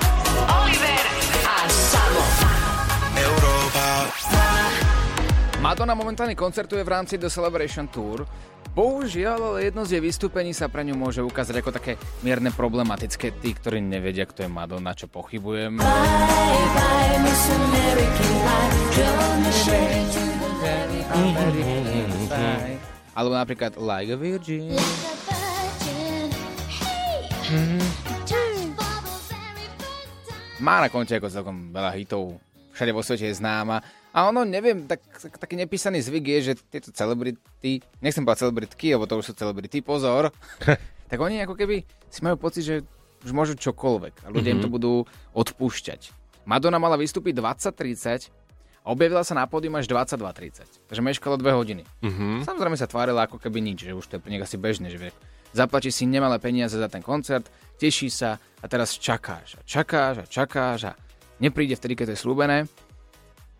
Madonna 5.62 5.94
momentálne 5.94 6.34
koncertuje 6.34 6.82
v 6.82 6.90
rámci 6.90 7.14
The 7.22 7.30
Celebration 7.30 7.86
Tour. 7.86 8.26
Bohužiaľ, 8.74 9.54
ale 9.54 9.70
jedno 9.70 9.86
z 9.86 9.94
jej 9.94 10.02
vystúpení 10.02 10.50
sa 10.50 10.66
pre 10.66 10.82
ňu 10.82 10.98
môže 10.98 11.22
ukázať 11.22 11.62
ako 11.62 11.70
také 11.70 11.94
mierne 12.26 12.50
problematické. 12.50 13.30
Tí, 13.38 13.54
ktorí 13.54 13.78
nevedia, 13.78 14.26
kto 14.26 14.42
je 14.42 14.50
Madonna, 14.50 14.90
čo 14.90 15.06
pochybujem. 15.06 15.78
Alebo 23.14 23.34
napríklad 23.38 23.78
Like 23.78 24.10
a 24.10 24.18
Virgin. 24.18 24.74
Má 30.58 30.82
na 30.82 30.90
konte 30.90 31.14
ako 31.14 31.30
celkom 31.30 31.70
veľa 31.70 31.94
hitov. 31.94 32.42
Všade 32.74 32.90
vo 32.90 33.06
svete 33.06 33.30
je 33.30 33.38
známa. 33.38 34.01
A 34.12 34.28
ono, 34.28 34.44
neviem, 34.44 34.84
tak, 34.84 35.00
tak, 35.08 35.40
taký 35.40 35.56
nepísaný 35.56 36.04
zvyk 36.04 36.24
je, 36.28 36.38
že 36.52 36.54
tieto 36.68 36.92
celebrity, 36.92 37.80
nechcem 38.04 38.24
povedať 38.28 38.44
celebritky, 38.44 38.92
lebo 38.92 39.08
to 39.08 39.16
už 39.16 39.32
sú 39.32 39.34
celebrity, 39.34 39.80
pozor, 39.80 40.28
tak 41.10 41.18
oni 41.18 41.40
ako 41.40 41.56
keby 41.56 41.88
si 42.12 42.20
majú 42.20 42.36
pocit, 42.36 42.64
že 42.64 42.76
už 43.24 43.32
môžu 43.32 43.56
čokoľvek 43.56 44.24
a 44.24 44.28
ľudia 44.28 44.52
mm-hmm. 44.52 44.60
im 44.60 44.64
to 44.64 44.68
budú 44.68 44.92
odpúšťať. 45.32 46.12
Madonna 46.44 46.76
mala 46.76 47.00
vystúpiť 47.00 47.38
20.30 47.38 48.28
a 48.82 48.86
objavila 48.90 49.22
sa 49.22 49.38
na 49.38 49.46
pódium 49.46 49.78
až 49.78 49.86
22.30, 49.86 50.90
takže 50.90 51.02
meškalo 51.02 51.38
dve 51.38 51.54
hodiny. 51.54 51.86
Mhm. 52.02 52.42
Samozrejme 52.42 52.76
sa 52.76 52.90
tvárila 52.90 53.30
ako 53.30 53.38
keby 53.38 53.62
nič, 53.62 53.86
že 53.86 53.94
už 53.94 54.04
to 54.10 54.18
je 54.18 54.28
nich 54.28 54.42
asi 54.42 54.58
bežné, 54.58 54.90
že 54.90 54.98
vie, 54.98 55.10
zaplačí 55.54 55.94
si 55.94 56.04
nemalé 56.04 56.42
peniaze 56.42 56.74
za 56.74 56.90
ten 56.90 57.00
koncert, 57.00 57.46
teší 57.78 58.10
sa 58.10 58.36
a 58.60 58.66
teraz 58.66 58.98
čakáš 58.98 59.56
a 59.56 59.62
čakáš 59.62 60.14
a 60.20 60.26
čakáš 60.26 60.80
a 60.90 60.92
nepríde 61.38 61.78
vtedy, 61.78 61.94
keď 61.94 62.04
to 62.10 62.14
je 62.18 62.22
slúbené. 62.26 62.58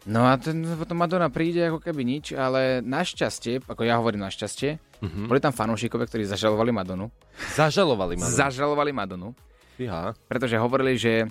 No 0.02 0.26
a 0.26 0.35
ten, 0.35 0.66
potom 0.75 0.99
Madonna 0.99 1.30
príde 1.30 1.71
ako 1.71 1.78
keby 1.78 2.02
nič, 2.02 2.35
ale 2.35 2.82
našťastie, 2.82 3.62
ako 3.71 3.87
ja 3.87 4.02
hovorím 4.02 4.26
našťastie, 4.26 4.82
mm-hmm. 4.99 5.26
boli 5.30 5.38
tam 5.38 5.54
fanúšikovia, 5.54 6.11
ktorí 6.11 6.26
zažalovali 6.26 6.75
Madonu. 6.75 7.06
Zažalovali 7.54 8.18
ma. 8.18 8.26
Zažalovali 8.26 8.90
Madonu, 8.90 9.30
Fíha. 9.78 10.18
pretože 10.26 10.59
hovorili, 10.59 10.99
že 10.99 11.30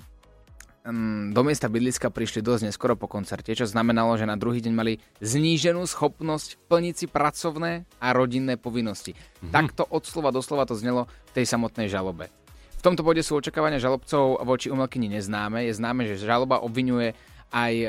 mm, 0.88 1.36
do 1.36 1.42
miesta 1.44 1.68
bydliska 1.68 2.08
prišli 2.08 2.40
dosť 2.40 2.72
neskoro 2.72 2.96
po 2.96 3.12
koncerte, 3.12 3.52
čo 3.52 3.68
znamenalo, 3.68 4.16
že 4.16 4.24
na 4.24 4.40
druhý 4.40 4.64
deň 4.64 4.72
mali 4.72 4.96
zníženú 5.20 5.84
schopnosť 5.84 6.56
plniť 6.72 6.94
si 6.96 7.06
pracovné 7.12 7.84
a 8.00 8.08
rodinné 8.16 8.56
povinnosti. 8.56 9.12
Mm-hmm. 9.12 9.52
Takto 9.52 9.84
od 9.84 10.08
slova 10.08 10.32
do 10.32 10.40
slova 10.40 10.64
to 10.64 10.72
znelo 10.72 11.12
v 11.28 11.30
tej 11.36 11.44
samotnej 11.44 11.92
žalobe. 11.92 12.32
V 12.80 12.90
tomto 12.90 13.06
bode 13.06 13.22
sú 13.22 13.38
očakávania 13.38 13.78
žalobcov 13.78 14.42
voči 14.42 14.66
umelkyni 14.66 15.06
neznáme. 15.06 15.70
Je 15.70 15.76
známe, 15.76 16.02
že 16.02 16.18
žaloba 16.18 16.58
obvinuje 16.66 17.14
aj 17.52 17.72
e, 17.76 17.86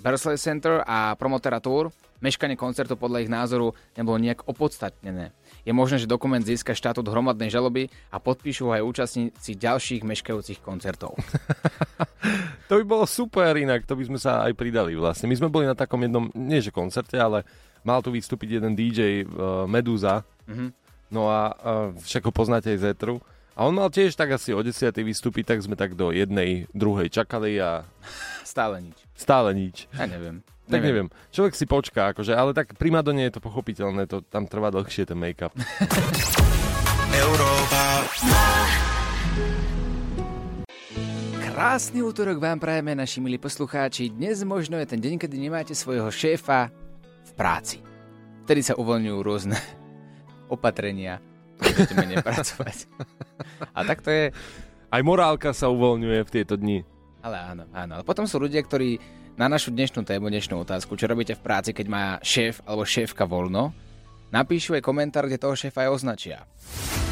Berkeley 0.00 0.40
Center 0.40 0.80
a 0.82 1.12
promotora 1.14 1.60
Tour. 1.60 1.92
Meškanie 2.24 2.56
koncertu 2.56 2.96
podľa 2.96 3.20
ich 3.20 3.28
názoru 3.28 3.76
nebolo 4.00 4.16
nejak 4.16 4.48
opodstatnené. 4.48 5.36
Je 5.68 5.76
možné, 5.76 6.00
že 6.00 6.08
dokument 6.08 6.40
získa 6.40 6.72
štatút 6.72 7.04
hromadnej 7.04 7.52
žaloby 7.52 7.92
a 8.08 8.16
podpíšu 8.16 8.68
ho 8.68 8.72
aj 8.72 8.84
účastníci 8.84 9.60
ďalších 9.60 10.02
meškajúcich 10.08 10.64
koncertov. 10.64 11.20
To 12.64 12.80
by 12.80 12.84
bolo 12.88 13.04
super 13.04 13.52
inak, 13.60 13.84
to 13.84 13.92
by 13.92 14.08
sme 14.08 14.16
sa 14.16 14.40
aj 14.48 14.56
pridali 14.56 14.96
vlastne. 14.96 15.28
My 15.28 15.36
sme 15.36 15.52
boli 15.52 15.68
na 15.68 15.76
takom 15.76 16.00
jednom, 16.00 16.32
nie 16.32 16.64
že 16.64 16.72
koncerte, 16.72 17.20
ale 17.20 17.44
mal 17.84 18.00
tu 18.00 18.08
vystúpiť 18.08 18.56
jeden 18.56 18.72
DJ 18.72 19.28
uh, 19.28 19.68
Meduza. 19.68 20.24
Mhm. 20.48 20.72
No 21.12 21.28
a 21.28 21.52
uh, 21.52 21.92
však 22.00 22.24
ho 22.24 22.32
poznáte 22.32 22.72
aj 22.72 22.78
z 22.80 22.84
Etru. 22.96 23.20
A 23.54 23.70
on 23.70 23.74
mal 23.78 23.86
tiež 23.86 24.18
tak 24.18 24.34
asi 24.34 24.50
o 24.50 24.58
10. 24.58 24.90
vystúpiť, 24.98 25.54
tak 25.54 25.62
sme 25.62 25.78
tak 25.78 25.94
do 25.94 26.10
jednej, 26.10 26.66
druhej 26.74 27.06
čakali 27.06 27.54
a 27.62 27.86
Stále 28.42 28.82
nič. 28.82 28.98
stále 29.14 29.54
nič. 29.54 29.86
Ja 29.94 30.10
neviem. 30.10 30.42
Tak 30.64 30.80
neviem. 30.80 31.12
Človek 31.28 31.54
si 31.54 31.68
počká, 31.68 32.16
akože, 32.16 32.32
ale 32.32 32.56
tak 32.56 32.72
pri 32.80 32.88
Madone 32.88 33.28
je 33.28 33.36
to 33.36 33.44
pochopiteľné, 33.44 34.08
to 34.08 34.24
tam 34.24 34.48
trvá 34.48 34.72
dlhšie 34.72 35.04
ten 35.04 35.18
make-up. 35.20 35.52
Krásny 41.44 42.02
útorok 42.02 42.40
vám 42.40 42.58
prajeme, 42.58 42.96
naši 42.96 43.20
milí 43.22 43.38
poslucháči. 43.38 44.10
Dnes 44.10 44.42
možno 44.42 44.80
je 44.80 44.86
ten 44.88 44.98
deň, 44.98 45.20
kedy 45.22 45.36
nemáte 45.38 45.76
svojho 45.76 46.10
šéfa 46.10 46.72
v 47.24 47.30
práci. 47.36 47.78
Vtedy 48.48 48.64
sa 48.64 48.74
uvoľňujú 48.74 49.18
rôzne 49.22 49.54
opatrenia, 50.54 51.20
budete 51.58 51.94
menej 51.94 52.18
pracovať. 52.20 52.76
A 53.72 53.82
tak 53.82 54.02
to 54.02 54.10
je, 54.10 54.24
Aj 54.88 55.02
morálka 55.02 55.50
sa 55.50 55.66
uvoľňuje 55.68 56.20
v 56.22 56.30
tieto 56.30 56.54
dni. 56.54 56.86
ale 57.18 57.36
áno, 57.40 57.64
áno. 57.72 57.92
Ale 57.98 58.04
potom 58.06 58.26
sú 58.26 58.38
ľudia, 58.38 58.62
ktorí 58.62 58.98
na 59.34 59.50
našu 59.50 59.74
dnešnú 59.74 60.06
tému, 60.06 60.30
dnešnú 60.30 60.62
otázku, 60.62 60.94
čo 60.94 61.10
robíte 61.10 61.34
v 61.34 61.42
práci, 61.42 61.74
keď 61.74 61.86
má 61.90 62.04
šéf 62.22 62.62
alebo 62.62 62.86
šéfka 62.86 63.26
voľno, 63.26 63.74
napíšu 64.30 64.78
aj 64.78 64.86
komentár, 64.86 65.26
kde 65.26 65.42
toho 65.42 65.58
šéfa 65.58 65.86
aj 65.86 65.90
označia. 65.90 66.38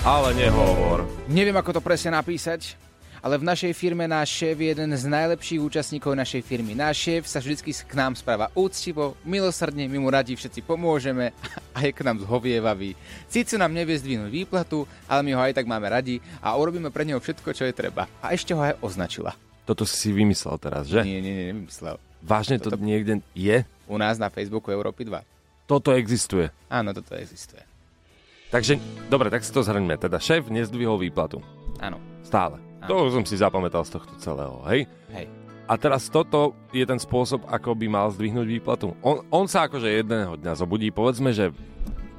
Ale 0.06 0.30
nehovor. 0.34 1.02
Neviem, 1.26 1.54
ako 1.54 1.78
to 1.78 1.82
presne 1.82 2.14
napísať, 2.14 2.78
ale 3.22 3.38
v 3.38 3.46
našej 3.46 3.72
firme 3.78 4.10
náš 4.10 4.34
šéf 4.34 4.58
je 4.58 4.68
jeden 4.74 4.90
z 4.90 5.06
najlepších 5.06 5.62
účastníkov 5.62 6.18
našej 6.18 6.42
firmy. 6.42 6.74
Náš 6.74 7.06
šéf 7.06 7.22
sa 7.30 7.38
vždy 7.38 7.54
k 7.86 7.94
nám 7.94 8.18
správa 8.18 8.50
úctivo, 8.52 9.14
milosrdne, 9.22 9.86
my 9.86 9.98
mu 10.02 10.10
radi 10.10 10.34
všetci 10.34 10.66
pomôžeme 10.66 11.30
a 11.76 11.78
je 11.86 11.94
k 11.94 12.02
nám 12.02 12.18
zhovievavý. 12.26 12.98
Síce 13.30 13.54
nám 13.54 13.70
nevie 13.70 13.94
zdvihnúť 13.94 14.26
výplatu, 14.28 14.90
ale 15.06 15.22
my 15.22 15.30
ho 15.38 15.40
aj 15.40 15.54
tak 15.54 15.70
máme 15.70 15.86
radi 15.86 16.18
a 16.42 16.58
urobíme 16.58 16.90
pre 16.90 17.06
neho 17.06 17.22
všetko, 17.22 17.54
čo 17.54 17.62
je 17.62 17.72
treba. 17.72 18.10
A 18.18 18.34
ešte 18.34 18.52
ho 18.52 18.60
aj 18.60 18.82
označila. 18.82 19.38
Toto 19.62 19.86
si 19.86 20.10
vymyslel 20.10 20.58
teraz, 20.58 20.90
že? 20.90 21.06
Nie, 21.06 21.22
nie, 21.22 21.30
nie, 21.30 21.46
nevymyslel. 21.54 22.02
Vážne 22.18 22.58
to 22.58 22.74
Toto- 22.74 22.82
niekde 22.82 23.22
je? 23.38 23.62
U 23.86 23.94
nás 23.94 24.18
na 24.18 24.26
Facebooku 24.26 24.74
Európy 24.74 25.06
2. 25.06 25.22
Toto 25.70 25.94
existuje. 25.94 26.50
Áno, 26.66 26.90
toto 26.90 27.14
existuje. 27.14 27.62
Takže, 28.50 28.76
dobre, 29.08 29.30
tak 29.30 29.46
si 29.46 29.54
to 29.54 29.62
zhrňme. 29.62 29.96
Teda 29.96 30.18
šéf 30.18 30.50
nezdvihol 30.50 31.00
výplatu. 31.00 31.40
Áno, 31.80 31.96
Stále. 32.32 32.71
To 32.88 33.08
som 33.12 33.22
si 33.22 33.38
zapamätal 33.38 33.86
z 33.86 33.94
tohto 33.98 34.14
celého, 34.18 34.58
hej? 34.70 34.90
hej. 35.14 35.26
A 35.70 35.78
teraz 35.78 36.10
toto 36.10 36.58
je 36.74 36.82
ten 36.82 36.98
spôsob, 36.98 37.46
ako 37.46 37.78
by 37.78 37.86
mal 37.86 38.10
zdvihnúť 38.10 38.46
výplatu. 38.46 38.98
On, 39.00 39.22
on 39.30 39.46
sa 39.46 39.70
akože 39.70 39.88
jedného 39.88 40.34
dňa 40.36 40.52
zobudí, 40.58 40.90
povedzme, 40.90 41.30
že 41.30 41.54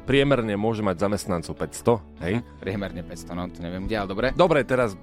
priemerne 0.08 0.56
môže 0.56 0.84
mať 0.84 1.04
zamestnancov 1.04 1.54
500, 1.60 2.24
hej? 2.24 2.34
Priemerne 2.64 3.04
500, 3.04 3.38
no 3.38 3.44
to 3.52 3.60
neviem 3.60 3.84
kde, 3.88 3.96
ale 4.00 4.08
dobre. 4.08 4.28
Dobre, 4.36 4.60
teraz 4.64 4.96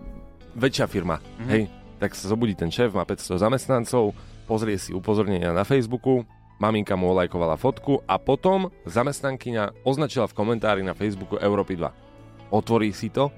väčšia 0.56 0.88
firma, 0.88 1.20
hej? 1.48 1.68
Tak 2.00 2.16
sa 2.16 2.32
zobudí 2.32 2.56
ten 2.56 2.72
šéf, 2.72 2.96
má 2.96 3.04
500 3.04 3.44
zamestnancov, 3.44 4.16
pozrie 4.48 4.80
si 4.80 4.96
upozornenia 4.96 5.52
na 5.52 5.68
Facebooku, 5.68 6.24
maminka 6.56 6.96
mu 6.96 7.12
olajkovala 7.12 7.60
fotku 7.60 8.04
a 8.08 8.16
potom 8.16 8.72
zamestnankyňa 8.88 9.84
označila 9.84 10.28
v 10.28 10.36
komentári 10.36 10.80
na 10.84 10.96
Facebooku 10.96 11.36
Európy 11.40 11.76
2. 11.76 12.52
Otvorí 12.52 12.92
si 12.92 13.12
to, 13.12 13.32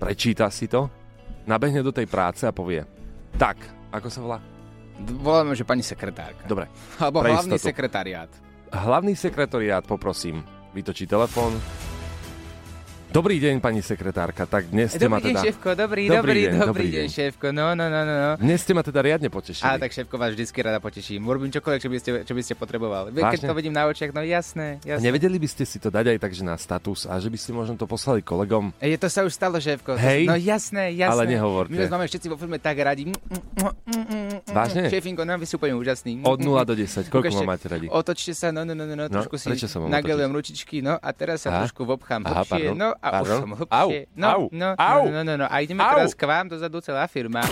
prečíta 0.00 0.48
si 0.52 0.68
to, 0.68 0.88
nabehne 1.44 1.80
do 1.80 1.90
tej 1.90 2.06
práce 2.06 2.42
a 2.42 2.52
povie 2.52 2.84
tak, 3.34 3.58
ako 3.90 4.08
sa 4.08 4.20
volá? 4.20 4.38
Voláme, 5.18 5.52
že 5.52 5.64
pani 5.64 5.80
sekretárka. 5.80 6.44
Dobre, 6.44 6.68
Alebo 6.96 7.24
hlavný 7.24 7.56
istotu. 7.56 7.68
sekretariát. 7.68 8.30
hlavný 8.70 9.12
sekretariát 9.12 9.82
poprosím, 9.82 10.44
vytočí 10.70 11.04
telefón. 11.04 11.56
Dobrý 13.12 13.36
deň, 13.36 13.60
pani 13.60 13.84
sekretárka, 13.84 14.48
tak 14.48 14.72
dnes 14.72 14.96
ste 14.96 15.04
ma 15.04 15.20
Dobrý 15.20 15.28
deň, 15.28 15.34
teda... 15.36 15.40
šéfko, 15.44 15.68
dobrý, 15.76 16.02
Dobrý 16.08 16.16
dobrý, 16.16 16.40
deň, 16.48 16.52
dobrý, 16.64 16.88
deň, 16.88 16.96
deň. 16.96 17.08
šéfko, 17.12 17.46
no, 17.52 17.76
no, 17.76 17.84
no, 17.92 18.00
no. 18.08 18.14
no. 18.16 18.30
Dnes 18.40 18.64
ste 18.64 18.72
ma 18.72 18.80
teda 18.80 19.04
riadne 19.04 19.28
potešili. 19.28 19.68
A 19.68 19.76
tak 19.76 19.92
šéfko 19.92 20.16
vás 20.16 20.32
vždycky 20.32 20.56
rada 20.64 20.80
poteším. 20.80 21.20
Urobím 21.28 21.52
čokoľvek, 21.52 21.80
čo 21.84 21.90
by 21.92 21.96
ste, 22.00 22.10
čo 22.24 22.32
by 22.32 22.40
ste 22.40 22.56
potrebovali. 22.56 23.12
Vy, 23.12 23.20
Keď 23.20 23.44
Vážne? 23.44 23.48
to 23.52 23.56
vidím 23.60 23.76
na 23.76 23.84
očiach, 23.84 24.16
no 24.16 24.24
jasné, 24.24 24.80
A 24.80 24.96
jasné. 24.96 25.04
nevedeli 25.04 25.36
by 25.36 25.44
ste 25.44 25.68
si 25.68 25.76
to 25.76 25.92
dať 25.92 26.16
aj 26.16 26.18
tak, 26.24 26.32
že 26.32 26.40
na 26.40 26.56
status 26.56 27.04
a 27.04 27.20
že 27.20 27.28
by 27.28 27.36
ste 27.36 27.52
možno 27.52 27.76
to 27.76 27.84
poslali 27.84 28.24
kolegom? 28.24 28.72
Je 28.80 28.96
to 28.96 29.12
sa 29.12 29.28
už 29.28 29.36
stalo, 29.36 29.60
šéfko. 29.60 29.92
Hej. 29.92 30.24
No 30.24 30.40
jasné, 30.40 30.96
jasné. 30.96 31.12
Ale 31.12 31.28
nehovorte. 31.28 31.76
My 31.76 31.92
máme 31.92 32.08
všetci 32.08 32.32
vo 32.32 32.40
filme 32.40 32.56
tak 32.64 32.80
radi. 32.80 33.12
Mm, 33.12 33.12
mm, 33.12 34.04
mm, 34.08 34.56
Vážne? 34.56 34.88
Šéfinko, 34.88 35.28
no 35.28 35.36
vy 35.36 35.44
sú 35.44 35.60
úplne 35.60 35.76
úžasní. 35.76 36.24
Od 36.24 36.40
0 36.40 36.64
do 36.64 36.72
10, 36.72 37.12
koľko 37.12 37.28
Ukážte, 37.28 37.44
ma 37.44 37.60
máte 37.60 37.66
radi? 37.68 37.86
Otočte 37.92 38.32
sa, 38.32 38.48
no, 38.56 38.64
no, 38.64 38.72
no, 38.72 38.88
no, 38.88 38.96
no 38.96 39.04
No, 39.04 39.20
trošku 39.20 39.36
si 39.36 39.52
nagelujem 39.84 40.32
ručičky, 40.32 40.80
no 40.80 40.96
a 40.96 41.08
teraz 41.12 41.44
sa 41.44 41.60
trošku 41.60 41.84
vobchám 41.84 42.24
Aha, 42.24 42.46
no 42.72 43.01
a 43.02 43.08
už 43.10 43.26
pardon. 43.26 43.40
som 43.42 43.50
Au, 43.52 43.58
hlbšie. 43.58 44.00
No, 44.14 44.26
au, 44.30 44.42
no, 44.54 44.68
au, 44.78 45.02
no, 45.04 45.10
no, 45.10 45.20
no, 45.26 45.34
no, 45.42 45.46
a 45.50 45.56
ideme 45.58 45.82
au. 45.82 45.90
teraz 45.98 46.14
k 46.14 46.22
vám 46.22 46.46
dozadu 46.48 46.78
celá 46.78 47.10
firma. 47.10 47.42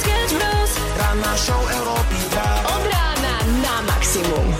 Sketch 0.00 0.32
Bros. 0.36 0.72
Ranná 0.96 1.32
show 1.36 1.60
Európy 1.76 2.18
2. 2.32 2.72
Od 2.72 2.82
rána 2.88 3.34
na 3.60 3.74
maximum. 3.84 4.55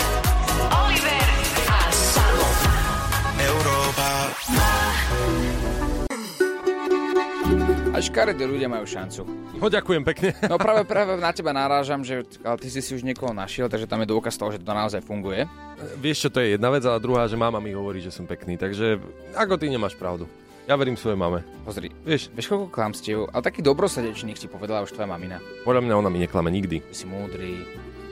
A 7.97 8.05
škaredí 8.05 8.45
ľudia 8.45 8.69
majú 8.69 8.85
šancu. 8.85 9.25
No 9.57 9.73
ďakujem 9.73 10.05
pekne. 10.05 10.37
No 10.45 10.61
práve, 10.61 10.85
práve 10.85 11.17
na 11.17 11.33
teba 11.33 11.57
narážam, 11.57 12.05
že 12.05 12.29
ale 12.45 12.61
ty 12.61 12.69
si 12.69 12.85
si 12.85 12.93
už 12.93 13.01
niekoho 13.01 13.33
našiel, 13.33 13.73
takže 13.73 13.89
tam 13.89 14.05
je 14.05 14.13
dôkaz 14.13 14.37
toho, 14.37 14.53
že 14.53 14.61
to 14.61 14.69
naozaj 14.69 15.01
funguje. 15.01 15.49
Vieš 15.97 16.29
čo, 16.29 16.37
to 16.37 16.45
je 16.45 16.61
jedna 16.61 16.69
vec, 16.69 16.85
ale 16.85 17.01
druhá, 17.01 17.25
že 17.25 17.41
mama 17.41 17.57
mi 17.57 17.73
hovorí, 17.73 18.05
že 18.05 18.13
som 18.13 18.29
pekný, 18.29 18.61
takže 18.61 19.01
ako 19.33 19.57
ty 19.57 19.73
nemáš 19.73 19.97
pravdu. 19.97 20.29
Ja 20.69 20.77
verím 20.77 21.01
svojej 21.01 21.17
mame. 21.17 21.41
Pozri, 21.65 21.89
Vieš, 22.05 22.29
vieš 22.37 22.53
koľko 22.53 22.69
klamstiev, 22.69 23.33
ale 23.33 23.41
taký 23.41 23.65
dobrosrdečných 23.65 24.37
si 24.37 24.45
povedala 24.45 24.85
už 24.85 24.93
tvoja 24.93 25.09
mamina. 25.09 25.41
podľa 25.65 25.81
mňa 25.89 25.95
ona 25.97 26.13
mi 26.13 26.21
neklame 26.21 26.53
nikdy. 26.53 26.85
Si 26.93 27.09
múdry, 27.09 27.65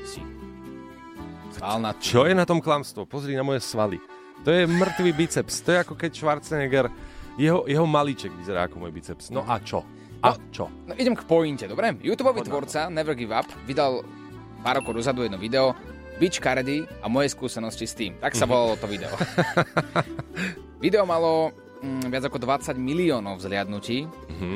si 0.09 0.25
svalná. 1.61 1.93
Čo 2.01 2.25
je 2.25 2.33
na 2.33 2.49
tom 2.49 2.65
klamstvo? 2.65 3.05
Pozri 3.05 3.37
na 3.37 3.45
moje 3.45 3.61
svaly. 3.61 4.01
To 4.49 4.55
je 4.55 4.65
mŕtvý 4.65 5.13
biceps. 5.13 5.61
To 5.61 5.77
je 5.77 5.79
ako 5.85 5.93
keď 5.93 6.11
Schwarzenegger, 6.17 6.89
jeho, 7.39 7.67
jeho 7.67 7.87
malíček 7.87 8.31
vyzerá 8.35 8.67
ako 8.67 8.85
môj 8.85 8.93
biceps. 8.95 9.31
No 9.35 9.43
a 9.47 9.59
čo? 9.59 9.83
A 10.25 10.39
čo? 10.55 10.71
No 10.89 10.97
idem 10.97 11.19
k 11.19 11.27
pointe, 11.29 11.69
dobre? 11.69 11.93
YouTubeový 12.01 12.47
tvorca 12.47 12.89
Never 12.89 13.13
Give 13.13 13.35
Up 13.35 13.49
vydal 13.69 14.01
pár 14.65 14.81
rokov 14.81 14.97
dozadu 14.97 15.27
jedno 15.27 15.37
video 15.37 15.77
Bitch 16.17 16.41
Cardi 16.41 16.87
a 17.03 17.07
moje 17.11 17.35
skúsenosti 17.35 17.85
s 17.85 17.95
tým. 17.99 18.17
Tak 18.23 18.33
sa 18.33 18.49
volalo 18.49 18.79
to 18.81 18.89
video. 18.89 19.11
video 20.85 21.05
malo 21.05 21.53
mm, 21.83 22.09
viac 22.09 22.25
ako 22.31 22.41
20 22.41 22.79
miliónov 22.79 23.43
vzliadnutí 23.43 24.09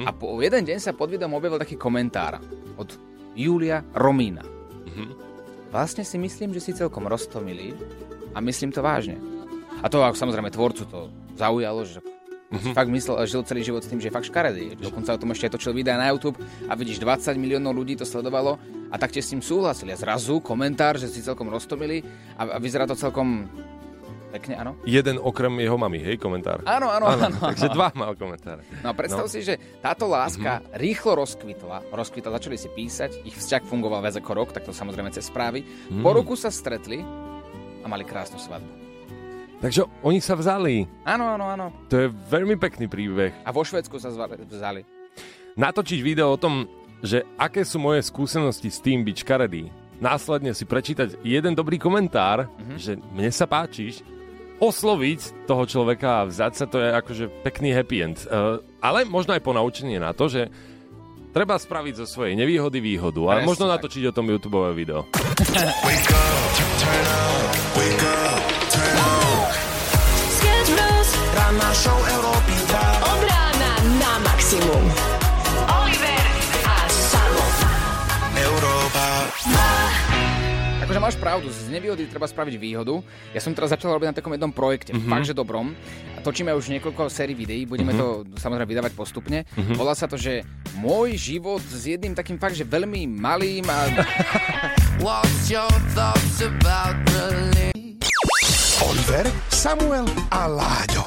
a 0.06 0.10
po 0.14 0.38
jeden 0.40 0.64
deň 0.64 0.78
sa 0.80 0.96
pod 0.96 1.12
videom 1.12 1.36
objavil 1.36 1.60
taký 1.60 1.76
komentár 1.76 2.40
od 2.78 2.88
Julia 3.36 3.84
Romína. 3.94 4.58
Vlastne 5.68 6.00
si 6.00 6.16
myslím, 6.16 6.56
že 6.56 6.64
si 6.64 6.72
celkom 6.72 7.04
roztomilý 7.04 7.76
a 8.32 8.40
myslím 8.40 8.72
to 8.72 8.80
vážne. 8.80 9.20
A 9.84 9.86
to 9.92 10.00
ako 10.00 10.16
samozrejme 10.16 10.48
tvorcu 10.48 10.88
to 10.88 11.12
zaujalo, 11.36 11.84
že 11.84 12.00
mm-hmm. 12.50 12.74
fakt 12.74 12.90
myslel, 12.90 13.16
žil 13.28 13.42
celý 13.44 13.60
život 13.64 13.82
s 13.84 13.88
tým, 13.88 14.00
že 14.00 14.08
je 14.08 14.14
fakt 14.14 14.28
škaredý. 14.28 14.76
Dokonca 14.76 15.14
o 15.14 15.20
tom 15.20 15.32
ešte 15.32 15.48
aj 15.48 15.52
točil 15.60 15.72
videa 15.76 16.00
na 16.00 16.08
YouTube 16.12 16.40
a 16.68 16.72
vidíš 16.72 17.00
20 17.00 17.36
miliónov 17.36 17.76
ľudí 17.76 17.96
to 17.96 18.08
sledovalo 18.08 18.56
a 18.88 18.96
takte 18.96 19.20
s 19.20 19.32
tým 19.32 19.44
súhlasili. 19.44 19.92
A 19.92 20.00
zrazu 20.00 20.40
komentár, 20.40 20.96
že 20.96 21.12
si 21.12 21.20
celkom 21.20 21.52
roztomilý 21.52 22.02
a, 22.40 22.56
a 22.56 22.58
vyzerá 22.58 22.88
to 22.88 22.96
celkom 22.96 23.48
pekne, 24.28 24.60
áno? 24.60 24.76
Jeden 24.84 25.16
okrem 25.16 25.52
jeho 25.60 25.80
mamy, 25.80 26.04
hej, 26.04 26.16
komentár. 26.20 26.60
Áno, 26.68 26.92
áno, 26.92 27.08
áno. 27.08 27.36
Takže 27.40 27.72
áno. 27.72 27.74
dva 27.74 27.88
mal 27.96 28.12
komentáre. 28.12 28.62
No 28.84 28.92
a 28.92 28.94
predstav 28.94 29.24
No. 29.24 29.32
si, 29.32 29.40
že 29.40 29.56
táto 29.80 30.04
láska 30.04 30.60
mm-hmm. 30.60 30.76
rýchlo 30.76 31.12
rozkvitla, 31.16 31.88
rozkvitla, 31.88 32.36
začali 32.36 32.56
si 32.60 32.68
písať, 32.68 33.24
ich 33.24 33.36
vzťah 33.36 33.64
fungoval 33.64 34.04
viac 34.04 34.20
ako 34.20 34.32
rok, 34.36 34.48
tak 34.52 34.68
to 34.68 34.72
samozrejme 34.76 35.08
cez 35.12 35.32
správy. 35.32 35.64
Mm. 35.88 36.04
Po 36.04 36.12
roku 36.12 36.36
sa 36.36 36.52
stretli 36.52 37.00
a 37.82 37.86
mali 37.88 38.04
krásnu 38.04 38.36
svadbu. 38.36 38.87
Takže 39.58 39.82
oni 40.06 40.22
sa 40.22 40.38
vzali. 40.38 40.86
Áno, 41.02 41.34
áno, 41.34 41.50
áno. 41.50 41.66
To 41.90 42.06
je 42.06 42.08
veľmi 42.30 42.54
pekný 42.62 42.86
príbeh. 42.86 43.34
A 43.42 43.50
vo 43.50 43.66
Švedsku 43.66 43.98
sa 43.98 44.14
vzali. 44.14 44.86
Natočiť 45.58 45.98
video 45.98 46.30
o 46.30 46.38
tom, 46.38 46.70
že 47.02 47.26
aké 47.34 47.66
sú 47.66 47.82
moje 47.82 48.06
skúsenosti 48.06 48.70
s 48.70 48.78
tým 48.78 49.02
byť 49.02 49.16
škaredý, 49.26 49.70
následne 49.98 50.54
si 50.54 50.62
prečítať 50.62 51.18
jeden 51.26 51.54
dobrý 51.54 51.78
komentár, 51.78 52.46
mm-hmm. 52.46 52.78
že 52.78 52.98
mne 53.14 53.30
sa 53.34 53.50
páčiš, 53.50 54.02
osloviť 54.58 55.46
toho 55.46 55.64
človeka 55.66 56.22
a 56.22 56.26
vzdať 56.26 56.52
sa, 56.54 56.64
to 56.66 56.78
je 56.82 56.88
akože 56.90 57.24
pekný 57.46 57.70
happy 57.74 57.96
end. 58.02 58.18
Uh, 58.26 58.58
ale 58.82 59.06
možno 59.06 59.34
aj 59.34 59.42
ponaučenie 59.42 60.02
na 60.02 60.10
to, 60.10 60.26
že 60.26 60.50
treba 61.30 61.54
spraviť 61.54 62.02
zo 62.02 62.06
svojej 62.06 62.34
nevýhody 62.34 62.82
výhodu 62.82 63.22
a 63.30 63.32
Presne 63.38 63.46
možno 63.46 63.66
tak. 63.70 63.74
natočiť 63.78 64.02
o 64.10 64.12
tom 64.14 64.26
YouTube 64.26 64.58
video. 64.74 65.06
Ranná 65.54 65.74
show 66.54 66.78
Európy 66.90 68.27
2. 71.58 71.66
Od 73.02 73.20
rána 73.26 73.72
na 73.98 74.12
maximum. 74.22 74.84
Oliver 75.66 76.24
a 76.62 76.76
Samo. 76.86 77.46
Európa 78.38 79.26
Akože 80.86 81.00
máš 81.02 81.16
pravdu, 81.18 81.50
z 81.50 81.68
nevýhody 81.74 82.06
treba 82.06 82.30
spraviť 82.30 82.54
výhodu. 82.56 83.02
Ja 83.34 83.42
som 83.42 83.52
teraz 83.52 83.74
začal 83.74 83.92
robiť 83.92 84.08
na 84.08 84.16
takom 84.16 84.32
jednom 84.32 84.54
projekte, 84.54 84.94
mm-hmm. 84.94 85.10
fakt, 85.10 85.26
že 85.28 85.34
dobrom. 85.34 85.74
A 86.16 86.22
točíme 86.22 86.54
už 86.54 86.70
niekoľko 86.78 87.10
sérií 87.10 87.36
videí, 87.36 87.66
budeme 87.66 87.92
mm-hmm. 87.92 88.32
to 88.32 88.40
samozrejme 88.40 88.70
vydávať 88.70 88.92
postupne. 88.96 89.44
Mm-hmm. 89.52 89.76
Volá 89.76 89.92
sa 89.98 90.08
to, 90.08 90.16
že 90.16 90.46
môj 90.78 91.18
život 91.18 91.60
s 91.60 91.90
jedným 91.90 92.14
takým 92.16 92.40
fakt, 92.40 92.56
že 92.56 92.64
veľmi 92.64 93.04
malým 93.04 93.66
a... 93.68 93.78
What's 95.04 95.50
your 95.52 95.68
thoughts 95.92 96.40
about 96.40 96.96
Oliver, 98.78 99.26
Samuel 99.50 100.06
a 100.30 100.46
Láďo. 100.46 101.02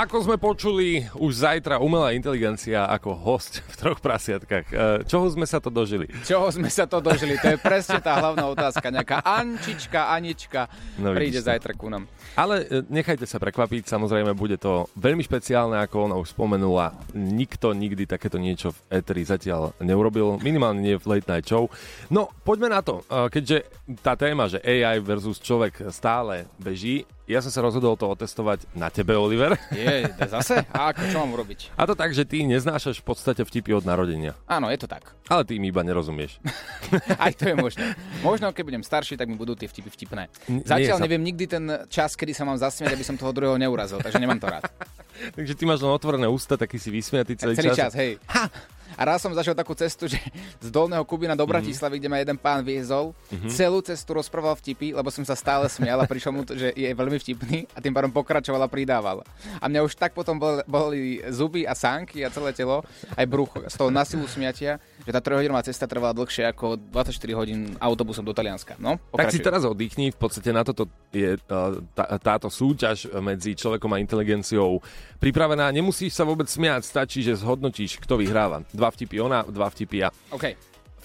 Ako 0.07 0.23
sme 0.23 0.39
počuli, 0.39 1.03
už 1.19 1.43
zajtra 1.43 1.83
umelá 1.83 2.15
inteligencia 2.15 2.87
ako 2.87 3.11
host 3.11 3.59
v 3.67 3.75
troch 3.75 3.99
prasiatkách. 3.99 4.67
E, 4.71 4.75
Čoho 5.03 5.27
sme 5.27 5.43
sa 5.43 5.59
to 5.59 5.67
dožili? 5.67 6.07
Čoho 6.23 6.47
sme 6.47 6.71
sa 6.71 6.87
to 6.87 7.03
dožili? 7.03 7.35
To 7.37 7.51
je 7.51 7.59
presne 7.59 7.99
tá 7.99 8.15
hlavná 8.15 8.47
otázka. 8.47 8.87
Nejaká 8.87 9.19
Ančička, 9.19 10.15
Anička 10.15 10.71
No, 10.95 11.11
príde 11.11 11.43
to. 11.43 11.51
zajtra 11.51 11.75
ku 11.75 11.91
nám. 11.91 12.07
Ale 12.39 12.63
e, 12.63 12.87
nechajte 12.87 13.27
sa 13.27 13.43
prekvapiť, 13.43 13.91
samozrejme 13.91 14.31
bude 14.31 14.63
to 14.63 14.87
veľmi 14.95 15.27
špeciálne, 15.27 15.75
ako 15.83 16.07
ona 16.07 16.15
už 16.15 16.31
spomenula. 16.31 16.95
Nikto 17.11 17.75
nikdy 17.75 18.07
takéto 18.07 18.39
niečo 18.39 18.79
v 18.87 19.03
Eteri 19.03 19.27
zatiaľ 19.27 19.75
neurobil, 19.83 20.39
minimálne 20.39 20.87
nie 20.87 20.95
v 20.95 21.19
Late 21.19 21.27
Night 21.27 21.51
Show. 21.51 21.67
No, 22.15 22.31
poďme 22.47 22.71
na 22.71 22.79
to. 22.79 23.03
E, 23.11 23.27
Keďže 23.27 23.67
tá 24.07 24.15
téma, 24.15 24.47
že 24.47 24.63
AI 24.63 25.03
versus 25.03 25.43
človek 25.43 25.91
stále 25.91 26.47
beží, 26.63 27.03
ja 27.27 27.43
som 27.43 27.51
sa 27.51 27.59
rozhodol 27.59 27.99
to 27.99 28.07
otestovať 28.07 28.71
na 28.71 28.87
tebe, 28.87 29.19
Oliver. 29.19 29.59
Je, 29.75 30.07
zase? 30.31 30.63
A 30.71 30.95
ako, 30.95 31.11
čo 31.11 31.19
mám 31.19 31.35
urobiť? 31.35 31.75
A 31.75 31.83
to 31.83 31.99
tak, 31.99 32.15
že 32.15 32.23
ty 32.23 32.47
neznášaš 32.47 33.03
v 33.03 33.07
podstate 33.07 33.43
vtipy 33.43 33.75
od 33.75 33.83
narodenia. 33.83 34.39
Áno, 34.47 34.71
je 34.71 34.79
to 34.79 34.87
tak. 34.87 35.11
Ale 35.27 35.43
ty 35.43 35.59
im 35.59 35.67
iba 35.67 35.83
nerozumieš. 35.83 36.39
Aj 37.23 37.35
to 37.35 37.51
je 37.51 37.59
možné. 37.59 37.99
Možno, 38.23 38.55
keď 38.55 38.63
budem 38.63 38.83
starší, 38.87 39.19
tak 39.19 39.27
mi 39.27 39.35
budú 39.35 39.59
tie 39.59 39.67
vtipy 39.67 39.91
vtipné. 39.91 40.31
Zatiaľ 40.63 41.03
neviem 41.03 41.27
nikdy 41.27 41.51
ten 41.51 41.65
čas, 41.91 42.15
kedy 42.15 42.31
sa 42.31 42.47
mám 42.47 42.63
zasmiať, 42.63 42.95
aby 42.95 43.03
som 43.03 43.19
toho 43.19 43.35
druhého 43.35 43.59
neurazil, 43.59 43.99
takže 43.99 44.23
nemám 44.23 44.39
to 44.39 44.47
rád. 44.47 44.71
Takže 45.37 45.57
ty 45.57 45.65
máš 45.65 45.81
len 45.81 45.91
otvorené 45.91 46.29
ústa, 46.29 46.61
taký 46.61 46.77
si 46.77 46.93
vysmiatý 46.93 47.41
celý, 47.41 47.57
Celý 47.57 47.73
čas, 47.73 47.97
hej. 47.97 48.21
Ha! 48.29 48.76
A 48.97 49.03
raz 49.05 49.21
som 49.21 49.33
zašiel 49.33 49.53
takú 49.53 49.77
cestu, 49.77 50.09
že 50.09 50.17
z 50.65 50.69
Dolného 50.73 51.05
Kubina 51.05 51.37
do 51.37 51.45
Bratislavy, 51.45 52.01
kde 52.01 52.09
ma 52.09 52.19
jeden 52.19 52.41
pán 52.41 52.65
viezol, 52.65 53.13
celú 53.53 53.85
cestu 53.85 54.17
rozprával 54.17 54.57
vtipy, 54.57 54.97
lebo 54.97 55.13
som 55.13 55.23
sa 55.23 55.37
stále 55.37 55.69
smial 55.69 56.01
a 56.01 56.09
prišlo 56.09 56.31
mu 56.33 56.43
to, 56.43 56.57
že 56.57 56.73
je 56.73 56.89
veľmi 56.89 57.21
vtipný 57.21 57.69
a 57.77 57.79
tým 57.79 57.93
pádom 57.93 58.11
pokračoval 58.11 58.65
a 58.65 58.69
pridával. 58.73 59.21
A 59.61 59.65
mňa 59.69 59.85
už 59.85 59.95
tak 59.95 60.17
potom 60.17 60.41
bol, 60.41 60.65
boli 60.65 61.21
zuby 61.29 61.69
a 61.69 61.77
sánky 61.77 62.25
a 62.25 62.33
celé 62.33 62.57
telo, 62.57 62.83
aj 63.15 63.27
brucho 63.29 63.61
z 63.69 63.75
toho 63.77 63.93
nasilu 63.93 64.25
smiatia, 64.25 64.81
že 65.05 65.11
tá 65.13 65.21
3 65.21 65.45
hodinová 65.45 65.63
cesta 65.63 65.85
trvala 65.85 66.17
dlhšie 66.17 66.49
ako 66.51 66.81
24 66.91 67.39
hodín 67.39 67.77
autobusom 67.79 68.25
do 68.25 68.33
Talianska. 68.33 68.75
No, 68.81 68.97
Tak 69.13 69.31
si 69.31 69.45
teraz 69.45 69.63
oddychni, 69.63 70.11
v 70.11 70.19
podstate 70.19 70.51
na 70.51 70.65
toto 70.65 70.89
je 71.13 71.37
uh, 71.37 71.79
tá, 71.93 72.17
táto 72.19 72.49
súťaž 72.49 73.13
medzi 73.21 73.53
človekom 73.53 73.93
a 73.93 74.01
inteligenciou 74.01 74.81
pripravená. 75.21 75.69
Nemusíš 75.73 76.17
sa 76.17 76.25
vôbec 76.25 76.47
smiať, 76.49 76.85
stačí, 76.85 77.21
že 77.25 77.39
zhodnotíš, 77.39 78.01
kto 78.01 78.21
vyhráva. 78.21 78.63
Dva 78.73 78.86
vtipy 78.89 79.21
ona, 79.21 79.43
dva 79.47 79.71
vtipy 79.71 80.07
ja. 80.07 80.09
OK. 80.33 80.55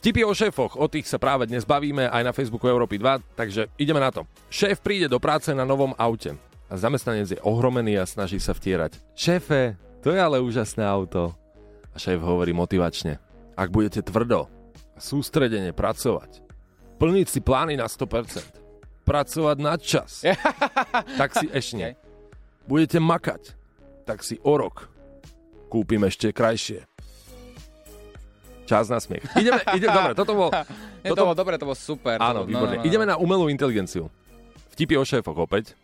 Vtipy 0.02 0.26
o 0.26 0.34
šéfoch, 0.34 0.82
o 0.82 0.90
tých 0.90 1.06
sa 1.06 1.22
práve 1.22 1.46
dnes 1.46 1.62
bavíme 1.62 2.10
aj 2.10 2.24
na 2.26 2.34
Facebooku 2.34 2.66
Európy 2.66 2.98
2, 2.98 3.22
takže 3.38 3.70
ideme 3.78 4.02
na 4.02 4.10
to. 4.10 4.26
Šéf 4.50 4.82
príde 4.82 5.06
do 5.06 5.22
práce 5.22 5.54
na 5.54 5.62
novom 5.62 5.94
aute 5.94 6.34
a 6.66 6.74
zamestnanec 6.74 7.38
je 7.38 7.40
ohromený 7.46 8.02
a 8.02 8.10
snaží 8.10 8.42
sa 8.42 8.58
vtierať. 8.58 8.98
Šéfe, 9.14 9.78
to 10.02 10.10
je 10.10 10.18
ale 10.18 10.42
úžasné 10.42 10.82
auto. 10.82 11.38
A 11.94 12.02
šéf 12.02 12.18
hovorí 12.24 12.50
motivačne. 12.50 13.22
Ak 13.54 13.70
budete 13.70 14.02
tvrdo 14.02 14.50
a 14.96 15.00
sústredene 15.00 15.76
pracovať, 15.76 16.42
plniť 16.98 17.28
si 17.30 17.40
plány 17.44 17.78
na 17.78 17.86
100%, 17.86 19.06
pracovať 19.06 19.58
na 19.62 19.76
čas, 19.78 20.26
tak 21.20 21.36
si 21.38 21.46
ešne. 21.52 21.94
Budete 22.66 22.98
makať, 22.98 23.54
tak 24.08 24.26
si 24.26 24.42
o 24.42 24.56
rok 24.58 24.92
kúpim 25.72 26.04
ešte 26.04 26.36
krajšie. 26.36 26.84
Čas 28.72 28.88
na 28.88 29.04
smiech. 29.04 29.28
Ideme, 29.36 29.60
ide, 29.76 29.88
dobre, 29.92 30.16
toto 30.16 30.32
bol 30.32 30.50
Je, 31.04 31.12
to 31.18 31.28
bolo 31.28 31.36
dobre, 31.36 31.60
to 31.60 31.68
bolo 31.68 31.76
super. 31.76 32.16
Áno, 32.24 32.48
to, 32.48 32.56
výborne. 32.56 32.80
Ideme 32.88 33.04
na 33.04 33.20
umelú 33.20 33.52
inteligenciu. 33.52 34.08
Vtipy 34.72 34.96
o 34.96 35.04
šéfoch 35.04 35.36
opäť. 35.36 35.76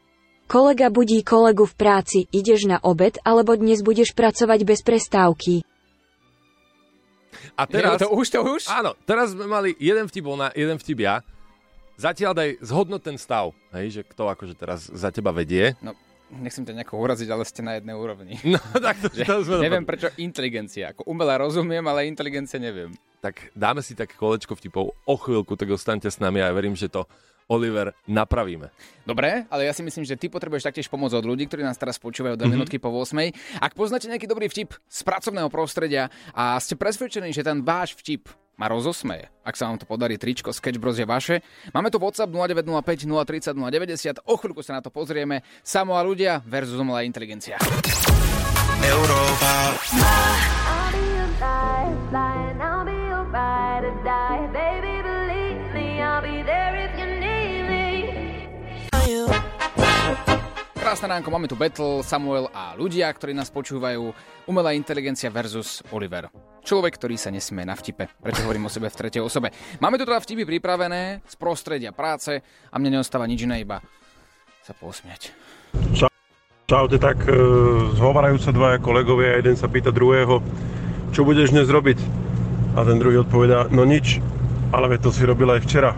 Kolega 0.47 0.87
budí 0.87 1.19
kolegu 1.27 1.67
v 1.67 1.75
práci, 1.75 2.19
ideš 2.31 2.71
na 2.71 2.79
obed, 2.79 3.19
alebo 3.27 3.59
dnes 3.59 3.83
budeš 3.83 4.15
pracovať 4.15 4.63
bez 4.63 4.79
prestávky. 4.79 5.67
A 7.59 7.67
teraz... 7.67 7.99
Je, 7.99 8.07
to 8.07 8.15
už, 8.15 8.25
to 8.31 8.39
už? 8.39 8.71
Áno, 8.71 8.95
teraz 9.03 9.35
sme 9.35 9.43
mali 9.43 9.75
jeden 9.75 10.07
vtip 10.07 10.23
bol 10.23 10.39
na 10.39 10.55
jeden 10.55 10.79
vtip 10.79 11.03
ja. 11.03 11.19
Zatiaľ 11.99 12.31
daj 12.37 12.49
zhodnot 12.63 13.03
ten 13.03 13.19
stav, 13.19 13.51
hej, 13.75 13.99
že 13.99 14.01
kto 14.07 14.31
akože 14.31 14.55
teraz 14.55 14.87
za 14.87 15.11
teba 15.11 15.35
vedie. 15.35 15.75
No, 15.83 15.91
nechcem 16.31 16.63
ťa 16.67 16.83
nejako 16.83 16.95
uraziť, 16.99 17.29
ale 17.31 17.43
ste 17.47 17.61
na 17.63 17.79
jednej 17.79 17.95
úrovni. 17.95 18.35
No, 18.47 18.59
tak 18.79 18.97
to, 19.03 19.11
Že 19.11 19.23
to 19.27 19.35
sme 19.45 19.55
neviem 19.63 19.85
prečo 19.85 20.09
inteligencia. 20.17 20.95
Ako 20.95 21.05
umelá 21.07 21.37
rozumiem, 21.37 21.83
ale 21.85 22.09
inteligencia 22.09 22.57
neviem. 22.57 22.95
Tak 23.21 23.53
dáme 23.53 23.83
si 23.83 23.93
také 23.93 24.15
kolečko 24.15 24.55
vtipov 24.55 24.93
o 24.93 25.15
chvíľku, 25.17 25.53
tak 25.59 25.69
ostaňte 25.73 26.09
s 26.09 26.17
nami 26.17 26.41
a 26.41 26.49
ja 26.49 26.53
verím, 26.55 26.73
že 26.73 26.89
to 26.89 27.05
Oliver 27.47 27.95
napravíme. 28.07 28.67
Dobre, 29.07 29.47
ale 29.47 29.67
ja 29.67 29.73
si 29.73 29.79
myslím, 29.79 30.03
že 30.03 30.19
ty 30.19 30.27
potrebuješ 30.27 30.67
taktiež 30.67 30.91
pomoc 30.91 31.15
od 31.15 31.23
ľudí, 31.23 31.47
ktorí 31.47 31.63
nás 31.63 31.79
teraz 31.79 31.95
počúvajú 31.95 32.35
2 32.35 32.43
mm-hmm. 32.43 32.51
minútky 32.51 32.77
po 32.77 32.91
8. 32.91 33.63
Ak 33.63 33.71
poznáte 33.71 34.11
nejaký 34.11 34.27
dobrý 34.27 34.51
vtip 34.51 34.75
z 34.75 34.99
pracovného 35.07 35.47
prostredia 35.47 36.11
a 36.35 36.59
ste 36.59 36.75
presvedčení, 36.75 37.31
že 37.31 37.47
ten 37.47 37.63
váš 37.63 37.95
vtip 37.95 38.27
ma 38.57 38.65
rozosmeje, 38.65 39.29
ak 39.45 39.53
sa 39.53 39.69
vám 39.69 39.77
to 39.77 39.85
podarí, 39.85 40.17
tričko 40.17 40.49
Sketch 40.49 40.81
Bros 40.81 40.97
je 40.97 41.05
vaše. 41.05 41.45
Máme 41.71 41.93
tu 41.93 42.01
WhatsApp 42.01 42.33
0905 42.33 43.05
030 43.05 43.53
090, 43.53 44.25
o 44.25 44.33
chvíľku 44.35 44.65
sa 44.65 44.75
na 44.77 44.81
to 44.81 44.89
pozrieme. 44.89 45.45
Samo 45.61 45.95
a 45.95 46.01
ľudia 46.01 46.41
versus 46.43 46.81
umelá 46.81 47.05
inteligencia. 47.05 47.61
Európa. 48.81 49.77
Krásne 60.87 61.11
ránko, 61.11 61.35
máme 61.35 61.51
tu 61.51 61.59
Battle, 61.59 61.99
Samuel 61.99 62.47
a 62.55 62.71
ľudia, 62.79 63.11
ktorí 63.11 63.35
nás 63.35 63.51
počúvajú. 63.51 64.07
Umelá 64.47 64.71
inteligencia 64.71 65.27
versus 65.27 65.83
Oliver. 65.91 66.31
Človek, 66.63 66.95
ktorý 66.95 67.19
sa 67.19 67.27
nesmie 67.27 67.67
na 67.67 67.75
vtipe. 67.75 68.07
Prečo 68.07 68.47
hovorím 68.47 68.71
o 68.71 68.71
sebe 68.71 68.87
v 68.87 68.95
tretej 68.95 69.19
osobe? 69.19 69.51
Máme 69.83 69.99
tu 69.99 70.07
teda 70.07 70.23
vtipy 70.23 70.47
pripravené 70.47 71.27
z 71.27 71.35
prostredia 71.35 71.91
práce 71.91 72.39
a 72.71 72.75
mne 72.79 72.95
neostáva 72.95 73.27
nič 73.27 73.43
iné 73.43 73.67
iba 73.67 73.83
sa 74.63 74.71
posmiať. 74.71 75.35
Čau, 75.91 76.07
čaute, 76.71 76.95
tak 77.03 77.19
e, 77.27 77.35
zhovarajú 77.99 78.39
sa 78.39 78.55
dvaja 78.55 78.79
kolegovia 78.79 79.43
jeden 79.43 79.59
sa 79.59 79.67
pýta 79.67 79.91
druhého, 79.91 80.39
čo 81.11 81.27
budeš 81.27 81.51
dnes 81.51 81.67
robiť? 81.67 81.99
A 82.79 82.87
ten 82.87 82.95
druhý 82.95 83.27
odpovedá, 83.27 83.67
no 83.75 83.83
nič, 83.83 84.23
ale 84.71 84.95
to 85.03 85.11
si 85.11 85.27
robil 85.27 85.51
aj 85.51 85.67
včera. 85.67 85.91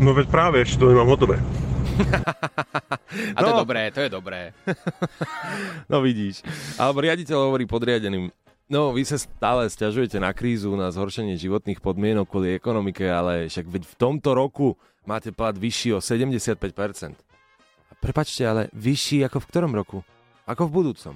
No 0.00 0.16
veď 0.16 0.32
práve, 0.32 0.64
ešte 0.64 0.80
to 0.80 0.88
nemám 0.88 1.12
hotové. 1.12 1.36
A 3.34 3.38
to 3.38 3.46
je 3.46 3.54
No. 3.54 3.60
dobré, 3.60 3.90
to 3.90 4.00
je 4.00 4.10
dobré. 4.10 4.40
No 5.90 6.00
vidíš. 6.00 6.40
Alebo 6.76 7.00
riaditeľ 7.00 7.52
hovorí 7.52 7.68
podriadeným, 7.68 8.32
no 8.66 8.92
vy 8.92 9.04
sa 9.04 9.20
stále 9.20 9.68
stiažujete 9.68 10.16
na 10.16 10.32
krízu, 10.32 10.72
na 10.72 10.88
zhoršenie 10.88 11.36
životných 11.36 11.78
podmienok 11.78 12.24
kvôli 12.24 12.56
ekonomike, 12.56 13.04
ale 13.04 13.46
však 13.46 13.68
veď 13.68 13.82
v 13.84 13.94
tomto 13.96 14.32
roku 14.32 14.74
máte 15.04 15.28
plat 15.30 15.52
vyšší 15.52 15.92
o 15.92 16.00
75%. 16.00 16.56
A 17.88 17.94
prepačte, 18.00 18.42
ale 18.42 18.72
vyšší 18.72 19.28
ako 19.28 19.44
v 19.44 19.48
ktorom 19.52 19.72
roku? 19.76 20.00
Ako 20.48 20.66
v 20.66 20.74
budúcom? 20.80 21.14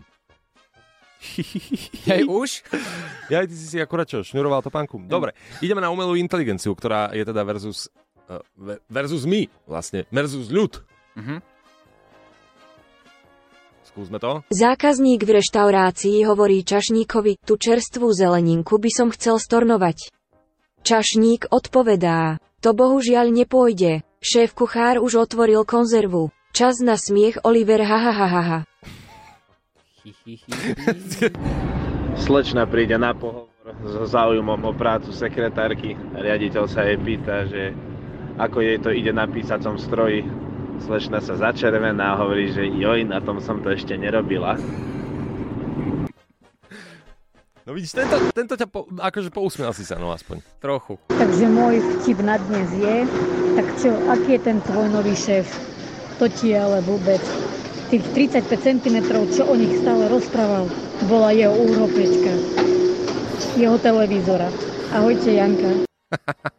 Hej, 2.06 2.28
už? 2.28 2.50
Ja 3.32 3.42
ty 3.42 3.58
si 3.58 3.66
si 3.66 3.82
akurát 3.82 4.06
čo, 4.06 4.22
šňuroval 4.22 4.62
to 4.62 4.70
pánku. 4.70 5.02
Dobre, 5.02 5.34
ideme 5.58 5.82
na 5.82 5.90
umelú 5.90 6.14
inteligenciu, 6.14 6.70
ktorá 6.78 7.10
je 7.10 7.26
teda 7.26 7.42
versus, 7.42 7.90
ve- 7.90 8.05
versus 8.90 9.26
my, 9.26 9.48
vlastne, 9.66 10.06
versus 10.10 10.50
ľud. 10.50 10.82
Mhm. 11.16 11.42
Skúsme 13.96 14.20
to. 14.20 14.44
Zákazník 14.52 15.24
v 15.24 15.40
reštaurácii 15.40 16.28
hovorí 16.28 16.60
čašníkovi, 16.60 17.40
tú 17.40 17.56
čerstvú 17.56 18.12
zeleninku 18.12 18.76
by 18.76 18.92
som 18.92 19.08
chcel 19.08 19.40
stornovať. 19.40 20.12
Čašník 20.84 21.48
odpovedá, 21.48 22.36
to 22.60 22.76
bohužiaľ 22.76 23.32
nepôjde, 23.32 24.04
šéf 24.20 24.52
kuchár 24.52 25.00
už 25.00 25.24
otvoril 25.24 25.64
konzervu. 25.64 26.28
Čas 26.52 26.84
na 26.84 27.00
smiech 27.00 27.40
Oliver 27.40 27.80
hahaha. 27.80 28.68
Slečna 32.24 32.68
príde 32.68 33.00
na 33.00 33.16
pohovor 33.16 33.48
so 33.82 34.06
záujmom 34.06 34.60
o 34.62 34.72
prácu 34.76 35.10
sekretárky. 35.10 35.98
Riaditeľ 36.14 36.64
sa 36.68 36.86
jej 36.86 37.00
pýta, 37.00 37.48
že 37.48 37.74
ako 38.36 38.60
jej 38.60 38.78
to 38.80 38.92
ide 38.92 39.12
na 39.12 39.24
písacom 39.24 39.80
stroji. 39.80 40.24
Slečna 40.84 41.24
sa 41.24 41.40
začervená 41.40 42.12
a 42.12 42.20
hovorí, 42.20 42.52
že 42.52 42.68
joj, 42.68 43.08
na 43.08 43.24
tom 43.24 43.40
som 43.40 43.64
to 43.64 43.72
ešte 43.72 43.96
nerobila. 43.96 44.60
No 47.66 47.74
vidíš, 47.74 47.98
tento, 47.98 48.14
tento 48.30 48.54
ťa 48.54 48.70
po, 48.70 48.86
akože 48.86 49.34
pousmial 49.34 49.74
si 49.74 49.82
sa, 49.82 49.98
no 49.98 50.14
aspoň. 50.14 50.38
Trochu. 50.62 51.02
Takže 51.10 51.50
môj 51.50 51.82
vtip 51.98 52.22
na 52.22 52.38
dnes 52.38 52.68
je, 52.78 52.96
tak 53.58 53.66
čo, 53.82 53.90
aký 54.06 54.38
je 54.38 54.40
ten 54.46 54.58
tvoj 54.62 54.86
nový 54.92 55.18
šéf? 55.18 55.50
To 56.22 56.30
ti 56.30 56.54
je 56.54 56.62
ale 56.62 56.78
vôbec. 56.86 57.18
Tých 57.90 58.06
35 58.14 58.54
cm, 58.54 58.96
čo 59.34 59.42
o 59.50 59.54
nich 59.58 59.82
stále 59.82 60.06
rozprával, 60.06 60.70
bola 61.10 61.34
jeho 61.34 61.56
úhropriečka. 61.56 62.32
Jeho 63.58 63.80
televízora. 63.82 64.46
Ahojte, 64.94 65.32
Janka. 65.32 65.70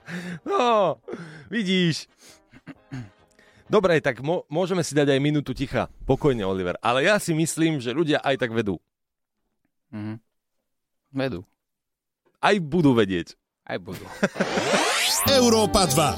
No, 0.48 0.96
vidíš. 1.50 2.08
Dobre, 3.68 4.00
tak 4.00 4.24
mo- 4.24 4.48
môžeme 4.48 4.80
si 4.80 4.96
dať 4.96 5.12
aj 5.12 5.20
minútu 5.20 5.52
ticha. 5.52 5.92
Pokojne, 6.08 6.48
Oliver. 6.48 6.80
Ale 6.80 7.04
ja 7.04 7.20
si 7.20 7.36
myslím, 7.36 7.84
že 7.84 7.92
ľudia 7.92 8.24
aj 8.24 8.40
tak 8.40 8.56
vedú. 8.56 8.80
Mhm. 9.92 10.24
Vedú. 11.12 11.44
Aj 12.40 12.56
budú 12.60 12.94
vedieť. 12.96 13.36
Aj 13.68 13.76
budú. 13.76 14.08
Európa 15.28 15.84
2. 15.92 16.16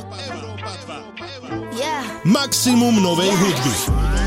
Maximum 2.29 3.01
novej 3.01 3.31
hudby. 3.33 4.18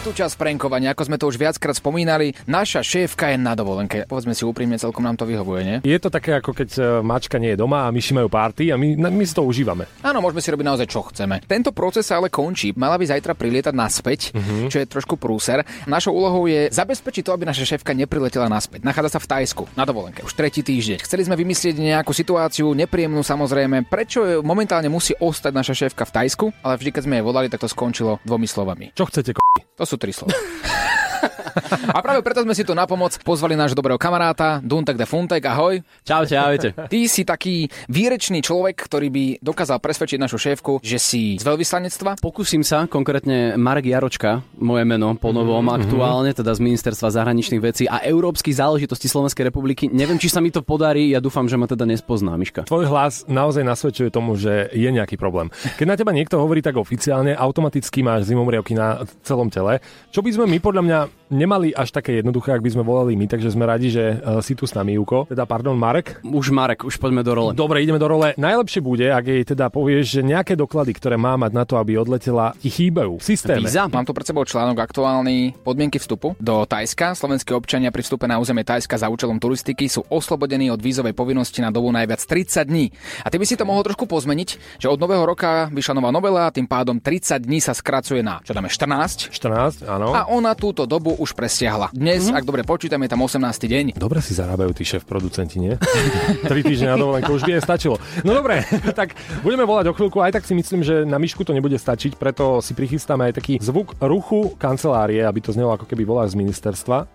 Je 0.00 0.08
tu 0.08 0.16
čas 0.16 0.32
prankovania, 0.32 0.96
ako 0.96 1.12
sme 1.12 1.20
to 1.20 1.28
už 1.28 1.36
viackrát 1.36 1.76
spomínali. 1.76 2.32
Naša 2.48 2.80
šéfka 2.80 3.28
je 3.28 3.36
na 3.36 3.52
dovolenke. 3.52 4.08
Povedzme 4.08 4.32
si 4.32 4.48
úprimne, 4.48 4.80
celkom 4.80 5.04
nám 5.04 5.20
to 5.20 5.28
vyhovuje, 5.28 5.60
nie? 5.60 5.76
Je 5.84 6.00
to 6.00 6.08
také, 6.08 6.40
ako 6.40 6.56
keď 6.56 6.68
e, 6.72 6.80
mačka 7.04 7.36
nie 7.36 7.52
je 7.52 7.60
doma 7.60 7.84
a 7.84 7.92
myši 7.92 8.16
majú 8.16 8.32
party 8.32 8.72
a 8.72 8.80
my, 8.80 8.96
my 8.96 9.24
si 9.28 9.36
to 9.36 9.44
užívame. 9.44 9.84
Áno, 10.00 10.24
môžeme 10.24 10.40
si 10.40 10.48
robiť 10.48 10.64
naozaj 10.72 10.88
čo 10.88 11.04
chceme. 11.04 11.44
Tento 11.44 11.76
proces 11.76 12.08
sa 12.08 12.16
ale 12.16 12.32
končí. 12.32 12.72
Mala 12.72 12.96
by 12.96 13.12
zajtra 13.12 13.36
prilietať 13.36 13.76
naspäť, 13.76 14.32
čo 14.72 14.80
je 14.80 14.88
trošku 14.88 15.20
prúser. 15.20 15.68
Našou 15.84 16.16
úlohou 16.16 16.48
je 16.48 16.72
zabezpečiť 16.72 17.20
to, 17.20 17.36
aby 17.36 17.44
naša 17.44 17.68
šéfka 17.68 17.92
nepriletela 17.92 18.48
naspäť. 18.48 18.80
Nachádza 18.88 19.20
sa 19.20 19.20
v 19.20 19.28
Tajsku 19.36 19.68
na 19.76 19.84
dovolenke 19.84 20.24
už 20.24 20.32
tretí 20.32 20.64
týždeň. 20.64 21.04
Chceli 21.04 21.28
sme 21.28 21.36
vymyslieť 21.36 21.76
nejakú 21.76 22.16
situáciu, 22.16 22.72
nepríjemnú 22.72 23.20
samozrejme, 23.20 23.84
prečo 23.84 24.40
momentálne 24.40 24.88
musí 24.88 25.12
ostať 25.20 25.52
naša 25.52 25.74
šéfka 25.76 26.08
v 26.08 26.14
Tajsku, 26.24 26.46
ale 26.64 26.80
vždy, 26.80 26.88
keď 26.88 27.02
sme 27.04 27.20
jej 27.20 27.24
volali, 27.28 27.52
tak 27.52 27.60
to 27.60 27.68
skončilo 27.68 28.16
dvomi 28.24 28.48
slovami. 28.48 28.96
Čo 28.96 29.04
chcete, 29.04 29.36
k***? 29.36 29.44
To 29.76 29.88
sú 29.90 29.98
tri 29.98 30.14
slova. 30.14 30.38
A 31.96 31.98
práve 32.04 32.20
preto 32.20 32.44
sme 32.44 32.52
si 32.52 32.62
tu 32.62 32.76
na 32.76 32.84
pomoc 32.84 33.16
pozvali 33.24 33.56
nášho 33.56 33.78
dobrého 33.78 33.96
kamaráta, 33.96 34.60
Duntek 34.60 35.00
de 35.00 35.08
Funtek, 35.08 35.42
ahoj. 35.48 35.80
Čaute, 36.04 36.36
ahojte. 36.36 36.68
Ty 36.76 36.98
si 37.08 37.24
taký 37.24 37.72
výrečný 37.88 38.44
človek, 38.44 38.76
ktorý 38.76 39.08
by 39.08 39.24
dokázal 39.40 39.80
presvedčiť 39.80 40.18
našu 40.20 40.36
šéfku, 40.36 40.84
že 40.84 41.00
si 41.00 41.40
z 41.40 41.44
veľvyslanectva. 41.46 42.20
Pokúsim 42.20 42.60
sa, 42.60 42.84
konkrétne 42.84 43.56
Marek 43.56 43.88
Jaročka, 43.88 44.44
moje 44.60 44.84
meno 44.84 45.16
po 45.16 45.32
novom 45.32 45.70
Mhm, 45.70 45.86
aktuálne, 45.86 46.30
teda 46.34 46.50
z 46.56 46.60
Ministerstva 46.64 47.08
zahraničných 47.14 47.62
vecí 47.62 47.84
a 47.86 48.02
európskych 48.02 48.56
záležitostí 48.56 49.06
Slovenskej 49.06 49.46
republiky. 49.52 49.86
Neviem, 49.86 50.18
či 50.18 50.32
sa 50.32 50.42
mi 50.42 50.50
to 50.50 50.64
podarí, 50.64 51.14
ja 51.14 51.22
dúfam, 51.22 51.46
že 51.46 51.54
ma 51.54 51.70
teda 51.70 51.86
nespozná, 51.86 52.34
Miška. 52.34 52.66
Tvoj 52.66 52.90
hlas 52.90 53.22
naozaj 53.30 53.62
nasvedčuje 53.62 54.10
tomu, 54.10 54.34
že 54.34 54.72
je 54.74 54.88
nejaký 54.90 55.14
problém. 55.20 55.52
Keď 55.78 55.86
na 55.86 55.94
teba 55.94 56.10
niekto 56.10 56.40
hovorí 56.40 56.64
tak 56.64 56.80
oficiálne, 56.80 57.36
automaticky 57.36 58.02
máš 58.02 58.26
zimomriavky 58.26 58.74
na 58.74 59.04
celom 59.22 59.52
tele, 59.52 59.78
čo 60.10 60.24
by 60.24 60.30
sme 60.34 60.44
my 60.50 60.58
podľa 60.58 60.82
mňa 60.82 60.98
nemali 61.40 61.72
až 61.72 61.88
také 61.88 62.20
jednoduché, 62.20 62.52
ak 62.52 62.60
by 62.60 62.70
sme 62.76 62.84
volali 62.84 63.16
my, 63.16 63.24
takže 63.24 63.52
sme 63.52 63.64
radi, 63.66 63.88
že 63.90 64.20
uh, 64.20 64.40
si 64.40 64.54
tu 64.54 64.64
s 64.64 64.72
nami, 64.72 64.94
Juko. 64.96 65.26
Teda, 65.26 65.44
pardon, 65.44 65.74
Marek. 65.74 66.22
Už 66.24 66.54
Marek, 66.54 66.86
už 66.86 66.96
poďme 66.96 67.20
do 67.20 67.32
role. 67.34 67.52
Dobre, 67.52 67.80
ideme 67.82 67.98
do 68.00 68.08
role. 68.08 68.32
Najlepšie 68.38 68.80
bude, 68.80 69.10
ak 69.10 69.24
jej 69.26 69.42
teda 69.44 69.68
povieš, 69.68 70.16
že 70.16 70.22
nejaké 70.24 70.54
doklady, 70.54 70.94
ktoré 70.96 71.20
má 71.20 71.36
mať 71.36 71.52
na 71.52 71.64
to, 71.66 71.76
aby 71.76 72.00
odletela, 72.00 72.54
ti 72.56 72.70
chýbajú 72.70 73.18
v 73.18 73.24
systéme. 73.24 73.66
Mám 73.66 74.06
tu 74.06 74.14
pred 74.14 74.24
sebou 74.24 74.46
článok 74.46 74.78
aktuálny 74.80 75.60
podmienky 75.66 75.98
vstupu 75.98 76.38
do 76.38 76.62
Tajska. 76.62 77.18
Slovenskí 77.18 77.52
občania 77.52 77.90
pri 77.90 78.06
vstupe 78.06 78.30
na 78.30 78.38
územie 78.38 78.62
Tajska 78.62 78.96
za 78.96 79.10
účelom 79.10 79.42
turistiky 79.42 79.90
sú 79.90 80.06
oslobodení 80.06 80.70
od 80.70 80.78
vízovej 80.78 81.12
povinnosti 81.12 81.58
na 81.58 81.74
dobu 81.74 81.90
najviac 81.90 82.22
30 82.22 82.70
dní. 82.70 82.86
A 83.26 83.28
ty 83.28 83.36
by 83.36 83.44
si 83.44 83.58
to 83.58 83.66
mohol 83.66 83.82
trošku 83.82 84.06
pozmeniť, 84.06 84.78
že 84.78 84.86
od 84.86 85.00
nového 85.00 85.26
roka 85.26 85.66
vyšla 85.74 85.98
nová 85.98 86.10
novela, 86.14 86.54
tým 86.54 86.70
pádom 86.70 87.02
30 87.02 87.42
dní 87.42 87.58
sa 87.58 87.74
skracuje 87.74 88.22
na, 88.22 88.38
čo 88.46 88.54
dáme, 88.54 88.70
14. 88.70 89.34
14, 89.34 89.84
áno. 89.90 90.14
A 90.14 90.30
ona 90.30 90.54
túto 90.54 90.86
dobu 90.86 91.00
dobu 91.00 91.16
už 91.30 91.38
presiahla. 91.38 91.94
Dnes, 91.94 92.26
mm-hmm. 92.26 92.42
ak 92.42 92.42
dobre 92.42 92.66
počítam, 92.66 92.98
je 93.06 93.10
tam 93.14 93.22
18. 93.22 93.38
deň. 93.70 93.84
Dobre 93.94 94.18
si 94.18 94.34
zarábajú 94.34 94.74
tí 94.74 94.82
šéf 94.82 95.06
producenti, 95.06 95.62
nie? 95.62 95.78
Tri 96.50 96.66
týždne 96.66 96.90
na 96.90 96.98
dovolenku 96.98 97.30
už 97.38 97.46
by 97.46 97.54
je 97.54 97.60
stačilo. 97.62 97.96
No 98.26 98.34
dobre, 98.34 98.66
tak 98.98 99.14
budeme 99.46 99.62
volať 99.62 99.94
o 99.94 99.94
chvíľku, 99.94 100.18
aj 100.18 100.34
tak 100.34 100.44
si 100.50 100.58
myslím, 100.58 100.82
že 100.82 101.06
na 101.06 101.22
myšku 101.22 101.46
to 101.46 101.54
nebude 101.54 101.78
stačiť, 101.78 102.18
preto 102.18 102.58
si 102.58 102.74
prichystáme 102.74 103.30
aj 103.30 103.38
taký 103.38 103.62
zvuk 103.62 103.94
ruchu 104.02 104.58
kancelárie, 104.58 105.22
aby 105.22 105.38
to 105.38 105.54
znelo 105.54 105.70
ako 105.70 105.86
keby 105.86 106.02
voláš 106.02 106.34
z 106.34 106.42
ministerstva. 106.42 107.06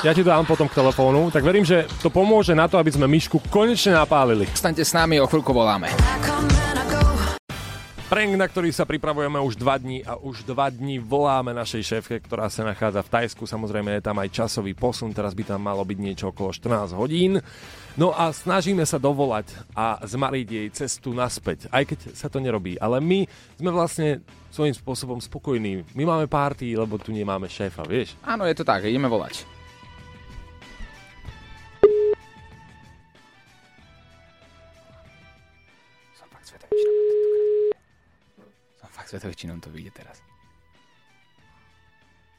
Ja 0.00 0.16
ti 0.16 0.24
to 0.24 0.32
dám 0.32 0.48
potom 0.48 0.64
k 0.64 0.80
telefónu, 0.80 1.28
tak 1.28 1.44
verím, 1.44 1.68
že 1.68 1.84
to 2.00 2.08
pomôže 2.08 2.56
na 2.56 2.64
to, 2.72 2.80
aby 2.80 2.88
sme 2.88 3.04
myšku 3.04 3.52
konečne 3.52 3.92
napálili. 3.92 4.48
Staňte 4.56 4.80
s 4.80 4.96
nami, 4.96 5.20
o 5.20 5.28
chvíľku 5.28 5.52
voláme. 5.52 5.92
Prank, 8.10 8.34
na 8.34 8.50
ktorý 8.50 8.74
sa 8.74 8.82
pripravujeme 8.82 9.38
už 9.38 9.54
dva 9.54 9.78
dní 9.78 10.02
a 10.02 10.18
už 10.18 10.42
dva 10.42 10.66
dní 10.66 10.98
voláme 10.98 11.54
našej 11.54 11.94
šéfke, 11.94 12.18
ktorá 12.18 12.50
sa 12.50 12.66
nachádza 12.66 13.06
v 13.06 13.12
Tajsku. 13.14 13.46
Samozrejme 13.46 13.86
je 13.94 14.02
tam 14.02 14.18
aj 14.18 14.34
časový 14.34 14.74
posun, 14.74 15.14
teraz 15.14 15.30
by 15.30 15.46
tam 15.46 15.62
malo 15.62 15.86
byť 15.86 15.94
niečo 15.94 16.34
okolo 16.34 16.50
14 16.50 16.90
hodín. 16.98 17.38
No 17.94 18.10
a 18.10 18.34
snažíme 18.34 18.82
sa 18.82 18.98
dovolať 18.98 19.54
a 19.78 20.02
zmariť 20.02 20.48
jej 20.50 20.68
cestu 20.74 21.14
naspäť, 21.14 21.70
aj 21.70 21.86
keď 21.86 21.98
sa 22.18 22.26
to 22.26 22.42
nerobí. 22.42 22.74
Ale 22.82 22.98
my 22.98 23.30
sme 23.54 23.70
vlastne 23.70 24.26
svojím 24.50 24.74
spôsobom 24.74 25.22
spokojní. 25.22 25.86
My 25.94 26.02
máme 26.02 26.26
párty, 26.26 26.74
lebo 26.74 26.98
tu 26.98 27.14
nemáme 27.14 27.46
šéfa, 27.46 27.86
vieš? 27.86 28.18
Áno, 28.26 28.42
je 28.42 28.58
to 28.58 28.66
tak, 28.66 28.90
ideme 28.90 29.06
volať. 29.06 29.59
Som 39.10 39.18
fakt 39.18 39.26
svetový, 39.26 39.34
či 39.34 39.50
nám 39.50 39.58
to 39.58 39.74
vyjde 39.74 39.90
teraz. 39.90 40.22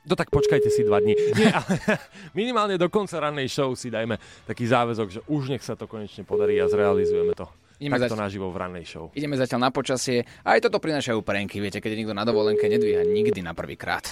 No 0.07 0.15
tak 0.15 0.31
počkajte 0.31 0.71
si 0.71 0.88
dva 0.88 1.03
dní. 1.03 1.13
Nie, 1.36 1.51
ale 1.51 1.75
minimálne 2.39 2.79
do 2.79 2.88
konca 2.88 3.19
rannej 3.19 3.51
show 3.51 3.75
si 3.75 3.91
dajme 3.91 4.15
taký 4.47 4.65
záväzok, 4.71 5.07
že 5.12 5.19
už 5.27 5.51
nech 5.51 5.62
sa 5.67 5.75
to 5.75 5.84
konečne 5.86 6.23
podarí 6.23 6.55
a 6.63 6.71
zrealizujeme 6.71 7.36
to. 7.36 7.45
Ideme 7.75 7.99
Takto 7.99 8.15
zač- 8.15 8.23
naživo 8.23 8.47
v 8.49 8.57
rannej 8.57 8.86
show. 8.88 9.12
Ideme 9.12 9.36
zatiaľ 9.36 9.67
na 9.67 9.71
počasie. 9.75 10.23
A 10.47 10.55
aj 10.55 10.71
toto 10.71 10.79
prinášajú 10.79 11.19
prenky. 11.21 11.60
Viete, 11.60 11.84
keď 11.84 11.91
je 11.91 11.99
niekto 11.99 12.15
na 12.15 12.23
dovolenke, 12.23 12.71
nedvíha 12.71 13.03
nikdy 13.03 13.43
na 13.43 13.51
prvýkrát. 13.51 14.07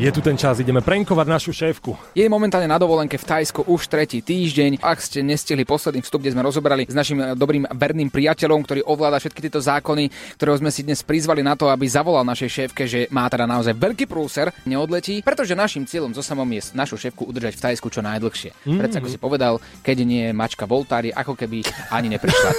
Je 0.00 0.08
tu 0.08 0.24
ten 0.24 0.32
čas, 0.32 0.56
ideme 0.56 0.80
prankovať 0.80 1.26
našu 1.28 1.52
šéfku. 1.52 1.92
Je 2.16 2.24
momentálne 2.24 2.64
na 2.64 2.80
dovolenke 2.80 3.20
v 3.20 3.28
Tajsku 3.36 3.68
už 3.68 3.84
tretí 3.84 4.24
týždeň. 4.24 4.80
Ak 4.80 4.96
ste 4.96 5.20
nestihli 5.20 5.68
posledný 5.68 6.00
vstup, 6.00 6.24
kde 6.24 6.32
sme 6.32 6.40
rozoberali 6.40 6.88
s 6.88 6.96
našim 6.96 7.20
eh, 7.20 7.36
dobrým 7.36 7.68
verným 7.68 8.08
priateľom, 8.08 8.64
ktorý 8.64 8.80
ovláda 8.88 9.20
všetky 9.20 9.44
tieto 9.44 9.60
zákony, 9.60 10.08
ktorého 10.40 10.56
sme 10.56 10.72
si 10.72 10.88
dnes 10.88 11.04
prizvali 11.04 11.44
na 11.44 11.52
to, 11.52 11.68
aby 11.68 11.84
zavolal 11.84 12.24
našej 12.24 12.48
šéfke, 12.48 12.88
že 12.88 13.12
má 13.12 13.28
teda 13.28 13.44
naozaj 13.44 13.76
veľký 13.76 14.08
prúser, 14.08 14.48
neodletí, 14.64 15.20
pretože 15.20 15.52
našim 15.52 15.84
cieľom 15.84 16.16
so 16.16 16.24
samom 16.24 16.48
je 16.48 16.72
našu 16.72 16.96
šéfku 16.96 17.28
udržať 17.28 17.60
v 17.60 17.64
Tajsku 17.68 17.92
čo 17.92 18.00
najdlhšie. 18.00 18.56
Mm. 18.72 18.80
Predsa 18.80 19.04
ako 19.04 19.08
si 19.12 19.20
povedal, 19.20 19.60
keď 19.84 19.96
nie 20.00 20.22
je 20.26 20.32
mačka 20.32 20.64
v 20.64 20.80
oltári, 20.80 21.12
ako 21.12 21.36
keby 21.36 21.60
ani 21.92 22.08
neprišla. 22.16 22.50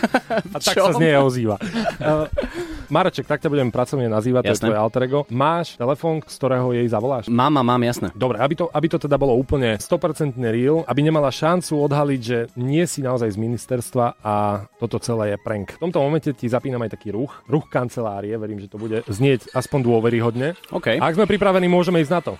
A 0.56 0.58
tak 0.64 0.80
sa 0.80 0.96
z 0.96 1.04
nej 1.04 1.20
ozýva. 1.20 1.60
Mareček, 2.90 3.26
tak 3.26 3.42
ťa 3.42 3.50
budem 3.50 3.68
pracovne 3.74 4.06
nazývať, 4.08 4.42
to 4.42 4.48
je 4.48 4.54
Jasné. 4.58 4.66
tvoje 4.70 4.78
alter 4.78 5.02
ego. 5.06 5.18
Máš 5.32 5.76
telefón, 5.76 6.22
z 6.24 6.34
ktorého 6.38 6.68
jej 6.72 6.86
zavoláš? 6.88 7.24
Mám, 7.30 7.52
mám, 7.58 7.66
mám, 7.66 7.82
jasné. 7.82 8.08
Dobre, 8.14 8.38
aby 8.38 8.54
to, 8.54 8.64
aby 8.70 8.86
to 8.90 8.98
teda 9.02 9.16
bolo 9.18 9.34
úplne 9.36 9.78
100% 9.78 10.36
real, 10.38 10.86
aby 10.86 11.00
nemala 11.02 11.30
šancu 11.30 11.78
odhaliť, 11.86 12.20
že 12.20 12.38
nie 12.58 12.84
si 12.86 13.02
naozaj 13.02 13.34
z 13.34 13.38
ministerstva 13.38 14.22
a 14.22 14.66
toto 14.78 14.98
celé 14.98 15.34
je 15.34 15.36
prank. 15.42 15.78
V 15.78 15.82
tomto 15.90 16.00
momente 16.00 16.30
ti 16.32 16.46
zapínam 16.46 16.82
aj 16.86 16.94
taký 16.94 17.14
ruch, 17.14 17.44
ruch 17.50 17.66
kancelárie, 17.68 18.34
verím, 18.38 18.62
že 18.62 18.70
to 18.70 18.78
bude 18.78 19.02
znieť 19.06 19.52
aspoň 19.52 19.80
dôveryhodne. 19.82 20.58
OK. 20.70 20.98
A 20.98 21.04
ak 21.04 21.16
sme 21.18 21.26
pripravení, 21.26 21.66
môžeme 21.66 22.02
ísť 22.02 22.12
na 22.12 22.20
to. 22.22 22.32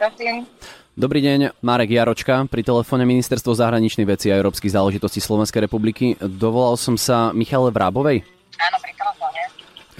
Prosím. 0.00 0.48
Dobrý 0.96 1.22
deň, 1.22 1.60
Marek 1.62 1.92
Jaročka, 1.92 2.44
pri 2.50 2.66
telefóne 2.66 3.06
Ministerstvo 3.06 3.54
zahraničných 3.54 4.10
vecí 4.10 4.28
a 4.32 4.36
európskych 4.36 4.74
záležitostí 4.74 5.22
Slovenskej 5.22 5.64
republiky. 5.64 6.18
Dovolal 6.18 6.74
som 6.80 6.98
sa 6.98 7.30
Michale 7.36 7.70
Vrábovej. 7.70 8.39
Áno, 8.60 8.76
pri 8.78 8.92
telefóne. 8.92 9.40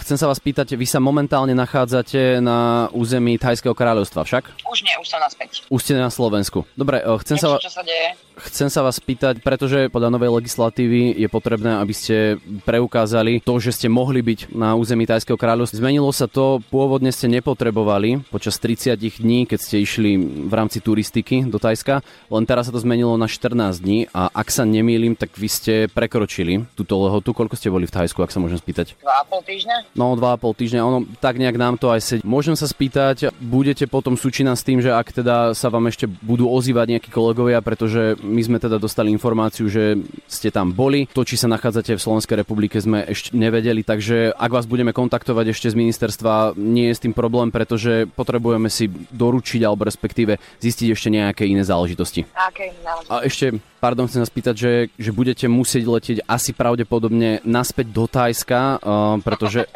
Chcem 0.00 0.16
sa 0.16 0.26
vás 0.26 0.40
pýtať, 0.40 0.74
vy 0.74 0.86
sa 0.88 0.96
momentálne 0.96 1.52
nachádzate 1.52 2.40
na 2.40 2.88
území 2.90 3.36
Thajského 3.36 3.76
kráľovstva 3.76 4.24
však? 4.24 4.44
Už 4.64 4.80
nie, 4.80 4.94
už 4.96 5.06
som 5.06 5.20
naspäť. 5.20 5.68
Už 5.68 5.80
ste 5.80 5.92
na 5.94 6.08
Slovensku. 6.08 6.64
Dobre, 6.72 6.98
eh, 6.98 7.18
chcem 7.20 7.36
sa, 7.36 7.52
Niečo, 7.52 7.54
va- 7.54 7.62
čo 7.62 7.72
sa 7.72 7.82
deje? 7.84 8.16
Chcem 8.48 8.72
sa 8.72 8.80
vás 8.80 8.96
pýtať, 8.98 9.44
pretože 9.44 9.92
podľa 9.92 10.16
novej 10.16 10.30
legislatívy 10.40 11.16
je 11.20 11.28
potrebné, 11.28 11.76
aby 11.76 11.94
ste 11.94 12.40
preukázali 12.64 13.44
to, 13.44 13.60
že 13.60 13.76
ste 13.76 13.88
mohli 13.92 14.24
byť 14.24 14.54
na 14.56 14.72
území 14.74 15.04
Tajského 15.04 15.36
kráľovstva. 15.36 15.80
Zmenilo 15.82 16.08
sa 16.12 16.30
to, 16.30 16.64
pôvodne 16.72 17.12
ste 17.12 17.28
nepotrebovali 17.28 18.24
počas 18.32 18.56
30 18.56 18.96
dní, 18.96 19.44
keď 19.44 19.58
ste 19.60 19.76
išli 19.82 20.16
v 20.48 20.52
rámci 20.52 20.80
turistiky 20.80 21.44
do 21.48 21.60
Tajska, 21.60 22.00
len 22.30 22.44
teraz 22.48 22.68
sa 22.68 22.72
to 22.72 22.80
zmenilo 22.80 23.16
na 23.20 23.28
14 23.28 23.80
dní 23.80 24.08
a 24.12 24.32
ak 24.32 24.48
sa 24.48 24.64
nemýlim, 24.64 25.18
tak 25.18 25.36
vy 25.36 25.48
ste 25.48 25.74
prekročili 25.90 26.64
túto 26.78 26.96
lehotu. 26.96 27.34
Koľko 27.34 27.58
ste 27.58 27.68
boli 27.68 27.84
v 27.84 27.94
Tajsku, 27.94 28.22
ak 28.22 28.32
sa 28.32 28.40
môžem 28.40 28.56
spýtať? 28.56 28.96
Dva 29.02 29.20
a 29.20 29.24
pol 29.26 29.42
týždňa? 29.44 29.96
No, 29.98 30.14
dva 30.16 30.34
a 30.34 30.40
pol 30.40 30.54
týždňa, 30.54 30.80
ono 30.80 31.04
tak 31.18 31.36
nejak 31.36 31.56
nám 31.58 31.74
to 31.76 31.90
aj 31.90 32.00
sedí. 32.00 32.22
Môžem 32.22 32.54
sa 32.54 32.70
spýtať, 32.70 33.34
budete 33.42 33.84
potom 33.90 34.14
súčinať 34.14 34.56
s 34.56 34.66
tým, 34.66 34.78
že 34.78 34.94
ak 34.94 35.12
teda 35.12 35.52
sa 35.52 35.68
vám 35.68 35.90
ešte 35.90 36.06
budú 36.06 36.46
ozývať 36.46 36.96
nejakí 36.96 37.10
kolegovia, 37.10 37.64
pretože 37.64 38.16
my 38.30 38.42
sme 38.46 38.58
teda 38.62 38.78
dostali 38.78 39.10
informáciu, 39.10 39.66
že 39.66 39.98
ste 40.30 40.54
tam 40.54 40.70
boli. 40.70 41.10
To, 41.10 41.26
či 41.26 41.34
sa 41.34 41.50
nachádzate 41.50 41.98
v 41.98 42.00
Slovenskej 42.00 42.40
republike, 42.40 42.78
sme 42.78 43.02
ešte 43.04 43.34
nevedeli, 43.34 43.82
takže 43.82 44.32
ak 44.32 44.50
vás 44.54 44.70
budeme 44.70 44.94
kontaktovať 44.94 45.50
ešte 45.50 45.74
z 45.74 45.78
ministerstva, 45.78 46.54
nie 46.54 46.88
je 46.90 46.96
s 46.96 47.02
tým 47.02 47.12
problém, 47.12 47.50
pretože 47.50 48.06
potrebujeme 48.14 48.70
si 48.70 48.86
doručiť 48.88 49.60
alebo 49.66 49.84
respektíve 49.84 50.38
zistiť 50.62 50.88
ešte 50.94 51.08
nejaké 51.10 51.44
iné 51.50 51.66
záležitosti. 51.66 52.24
Aké? 52.38 52.70
A 53.10 53.26
ešte, 53.26 53.58
pardon, 53.82 54.06
chcem 54.06 54.22
sa 54.22 54.30
spýtať, 54.30 54.54
že, 54.54 54.72
že 54.94 55.10
budete 55.10 55.50
musieť 55.50 55.84
letieť 55.90 56.18
asi 56.30 56.54
pravdepodobne 56.54 57.42
naspäť 57.42 57.90
do 57.90 58.06
Tajska, 58.06 58.78
uh, 58.78 59.18
pretože... 59.20 59.66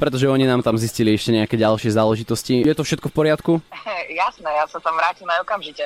pretože 0.00 0.24
oni 0.24 0.48
nám 0.48 0.64
tam 0.64 0.80
zistili 0.80 1.12
ešte 1.12 1.36
nejaké 1.36 1.60
ďalšie 1.60 1.92
záležitosti. 1.92 2.64
Je 2.64 2.72
to 2.72 2.88
všetko 2.88 3.12
v 3.12 3.14
poriadku? 3.14 3.52
Jasné, 4.24 4.48
ja 4.48 4.64
sa 4.64 4.80
tam 4.80 4.96
vrátim 4.96 5.28
aj 5.28 5.44
okamžite. 5.44 5.84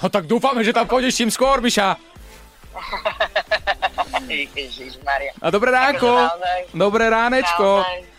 No 0.00 0.08
tak 0.08 0.24
dúfame, 0.30 0.64
že 0.64 0.72
tam 0.72 0.88
pôjdeš 0.88 1.18
čím 1.18 1.30
skôr, 1.30 1.60
Miša. 1.60 1.98
A 5.42 5.46
dobré 5.52 5.70
ránko. 5.70 6.08
Akože 6.08 6.28
naozaj. 6.32 6.60
Dobré 6.72 7.04
ránečko. 7.12 7.68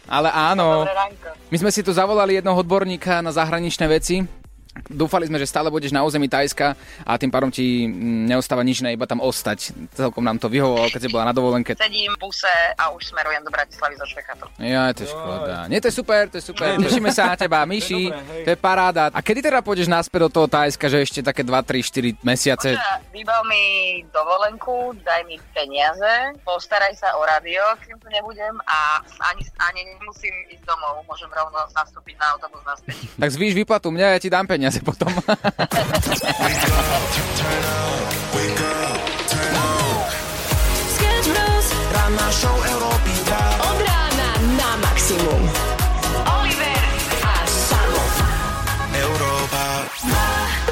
Ale 0.06 0.30
áno. 0.30 0.86
Ránko. 0.86 1.30
My 1.50 1.58
sme 1.58 1.72
si 1.74 1.82
tu 1.82 1.90
zavolali 1.90 2.38
jednoho 2.38 2.60
odborníka 2.62 3.24
na 3.26 3.34
zahraničné 3.34 3.86
veci. 3.90 4.43
Dúfali 4.90 5.30
sme, 5.30 5.38
že 5.38 5.46
stále 5.46 5.70
budeš 5.70 5.94
na 5.94 6.02
území 6.02 6.26
Tajska 6.26 6.74
a 7.06 7.12
tým 7.22 7.30
pádom 7.30 7.54
ti 7.54 7.86
mm, 7.86 8.26
neostáva 8.26 8.66
nič 8.66 8.82
iba 8.82 9.06
tam 9.06 9.22
ostať. 9.22 9.70
Celkom 9.94 10.26
nám 10.26 10.42
to 10.42 10.50
vyhovovalo, 10.50 10.90
keď 10.90 11.02
si 11.06 11.10
bola 11.14 11.30
na 11.30 11.34
dovolenke. 11.34 11.78
Sedím 11.78 12.10
v 12.18 12.26
buse 12.26 12.50
a 12.74 12.90
už 12.90 13.14
smerujem 13.14 13.46
do 13.46 13.54
Bratislavy 13.54 13.96
zo 14.02 14.06
Švekatu. 14.10 14.50
Ja, 14.58 14.90
to 14.90 15.06
je 15.06 15.14
škoda. 15.14 15.70
Nie, 15.70 15.78
to 15.78 15.94
je 15.94 15.96
super, 15.96 16.26
to 16.26 16.42
je 16.42 16.44
super. 16.50 16.74
Tešíme 16.82 17.14
sa 17.14 17.32
na 17.32 17.36
teba, 17.38 17.62
Myši. 17.70 18.10
To 18.44 18.50
je 18.50 18.58
paráda. 18.58 19.14
A 19.14 19.22
kedy 19.22 19.46
teda 19.46 19.62
pôjdeš 19.62 19.86
naspäť 19.86 20.26
do 20.26 20.30
toho 20.42 20.48
Tajska, 20.50 20.90
že 20.90 21.06
ešte 21.06 21.20
také 21.22 21.46
2, 21.46 21.54
3, 21.54 22.18
4 22.18 22.26
mesiace? 22.26 22.74
Vybav 23.14 23.46
mi 23.46 24.02
dovolenku, 24.10 24.98
daj 25.06 25.22
mi 25.30 25.38
peniaze, 25.54 26.34
postaraj 26.42 26.98
sa 26.98 27.14
o 27.16 27.22
radio, 27.22 27.62
kým 27.86 27.94
tu 28.02 28.10
nebudem 28.10 28.58
a 28.66 29.06
ani, 29.30 29.46
ani 29.70 29.82
nemusím 29.86 30.34
ísť 30.50 30.66
domov, 30.66 31.06
môžem 31.06 31.30
rovno 31.30 31.62
nastúpiť 31.78 32.18
na 32.18 32.34
autobus 32.34 32.66
naspäť. 32.66 32.98
Tak 33.22 33.30
zvíš 33.30 33.54
výplatu 33.54 33.94
mňa, 33.94 34.18
ja 34.18 34.20
ti 34.20 34.34
dám 34.34 34.50
peniaze 34.50 34.63
peniaze 34.64 34.80
potom. 34.80 35.12
Na 44.44 44.76
maximum. 44.78 45.44
Oliver 46.24 46.84
a 47.24 47.36
Samo. 47.48 48.04
Európa 48.92 49.88
2. 50.04 50.63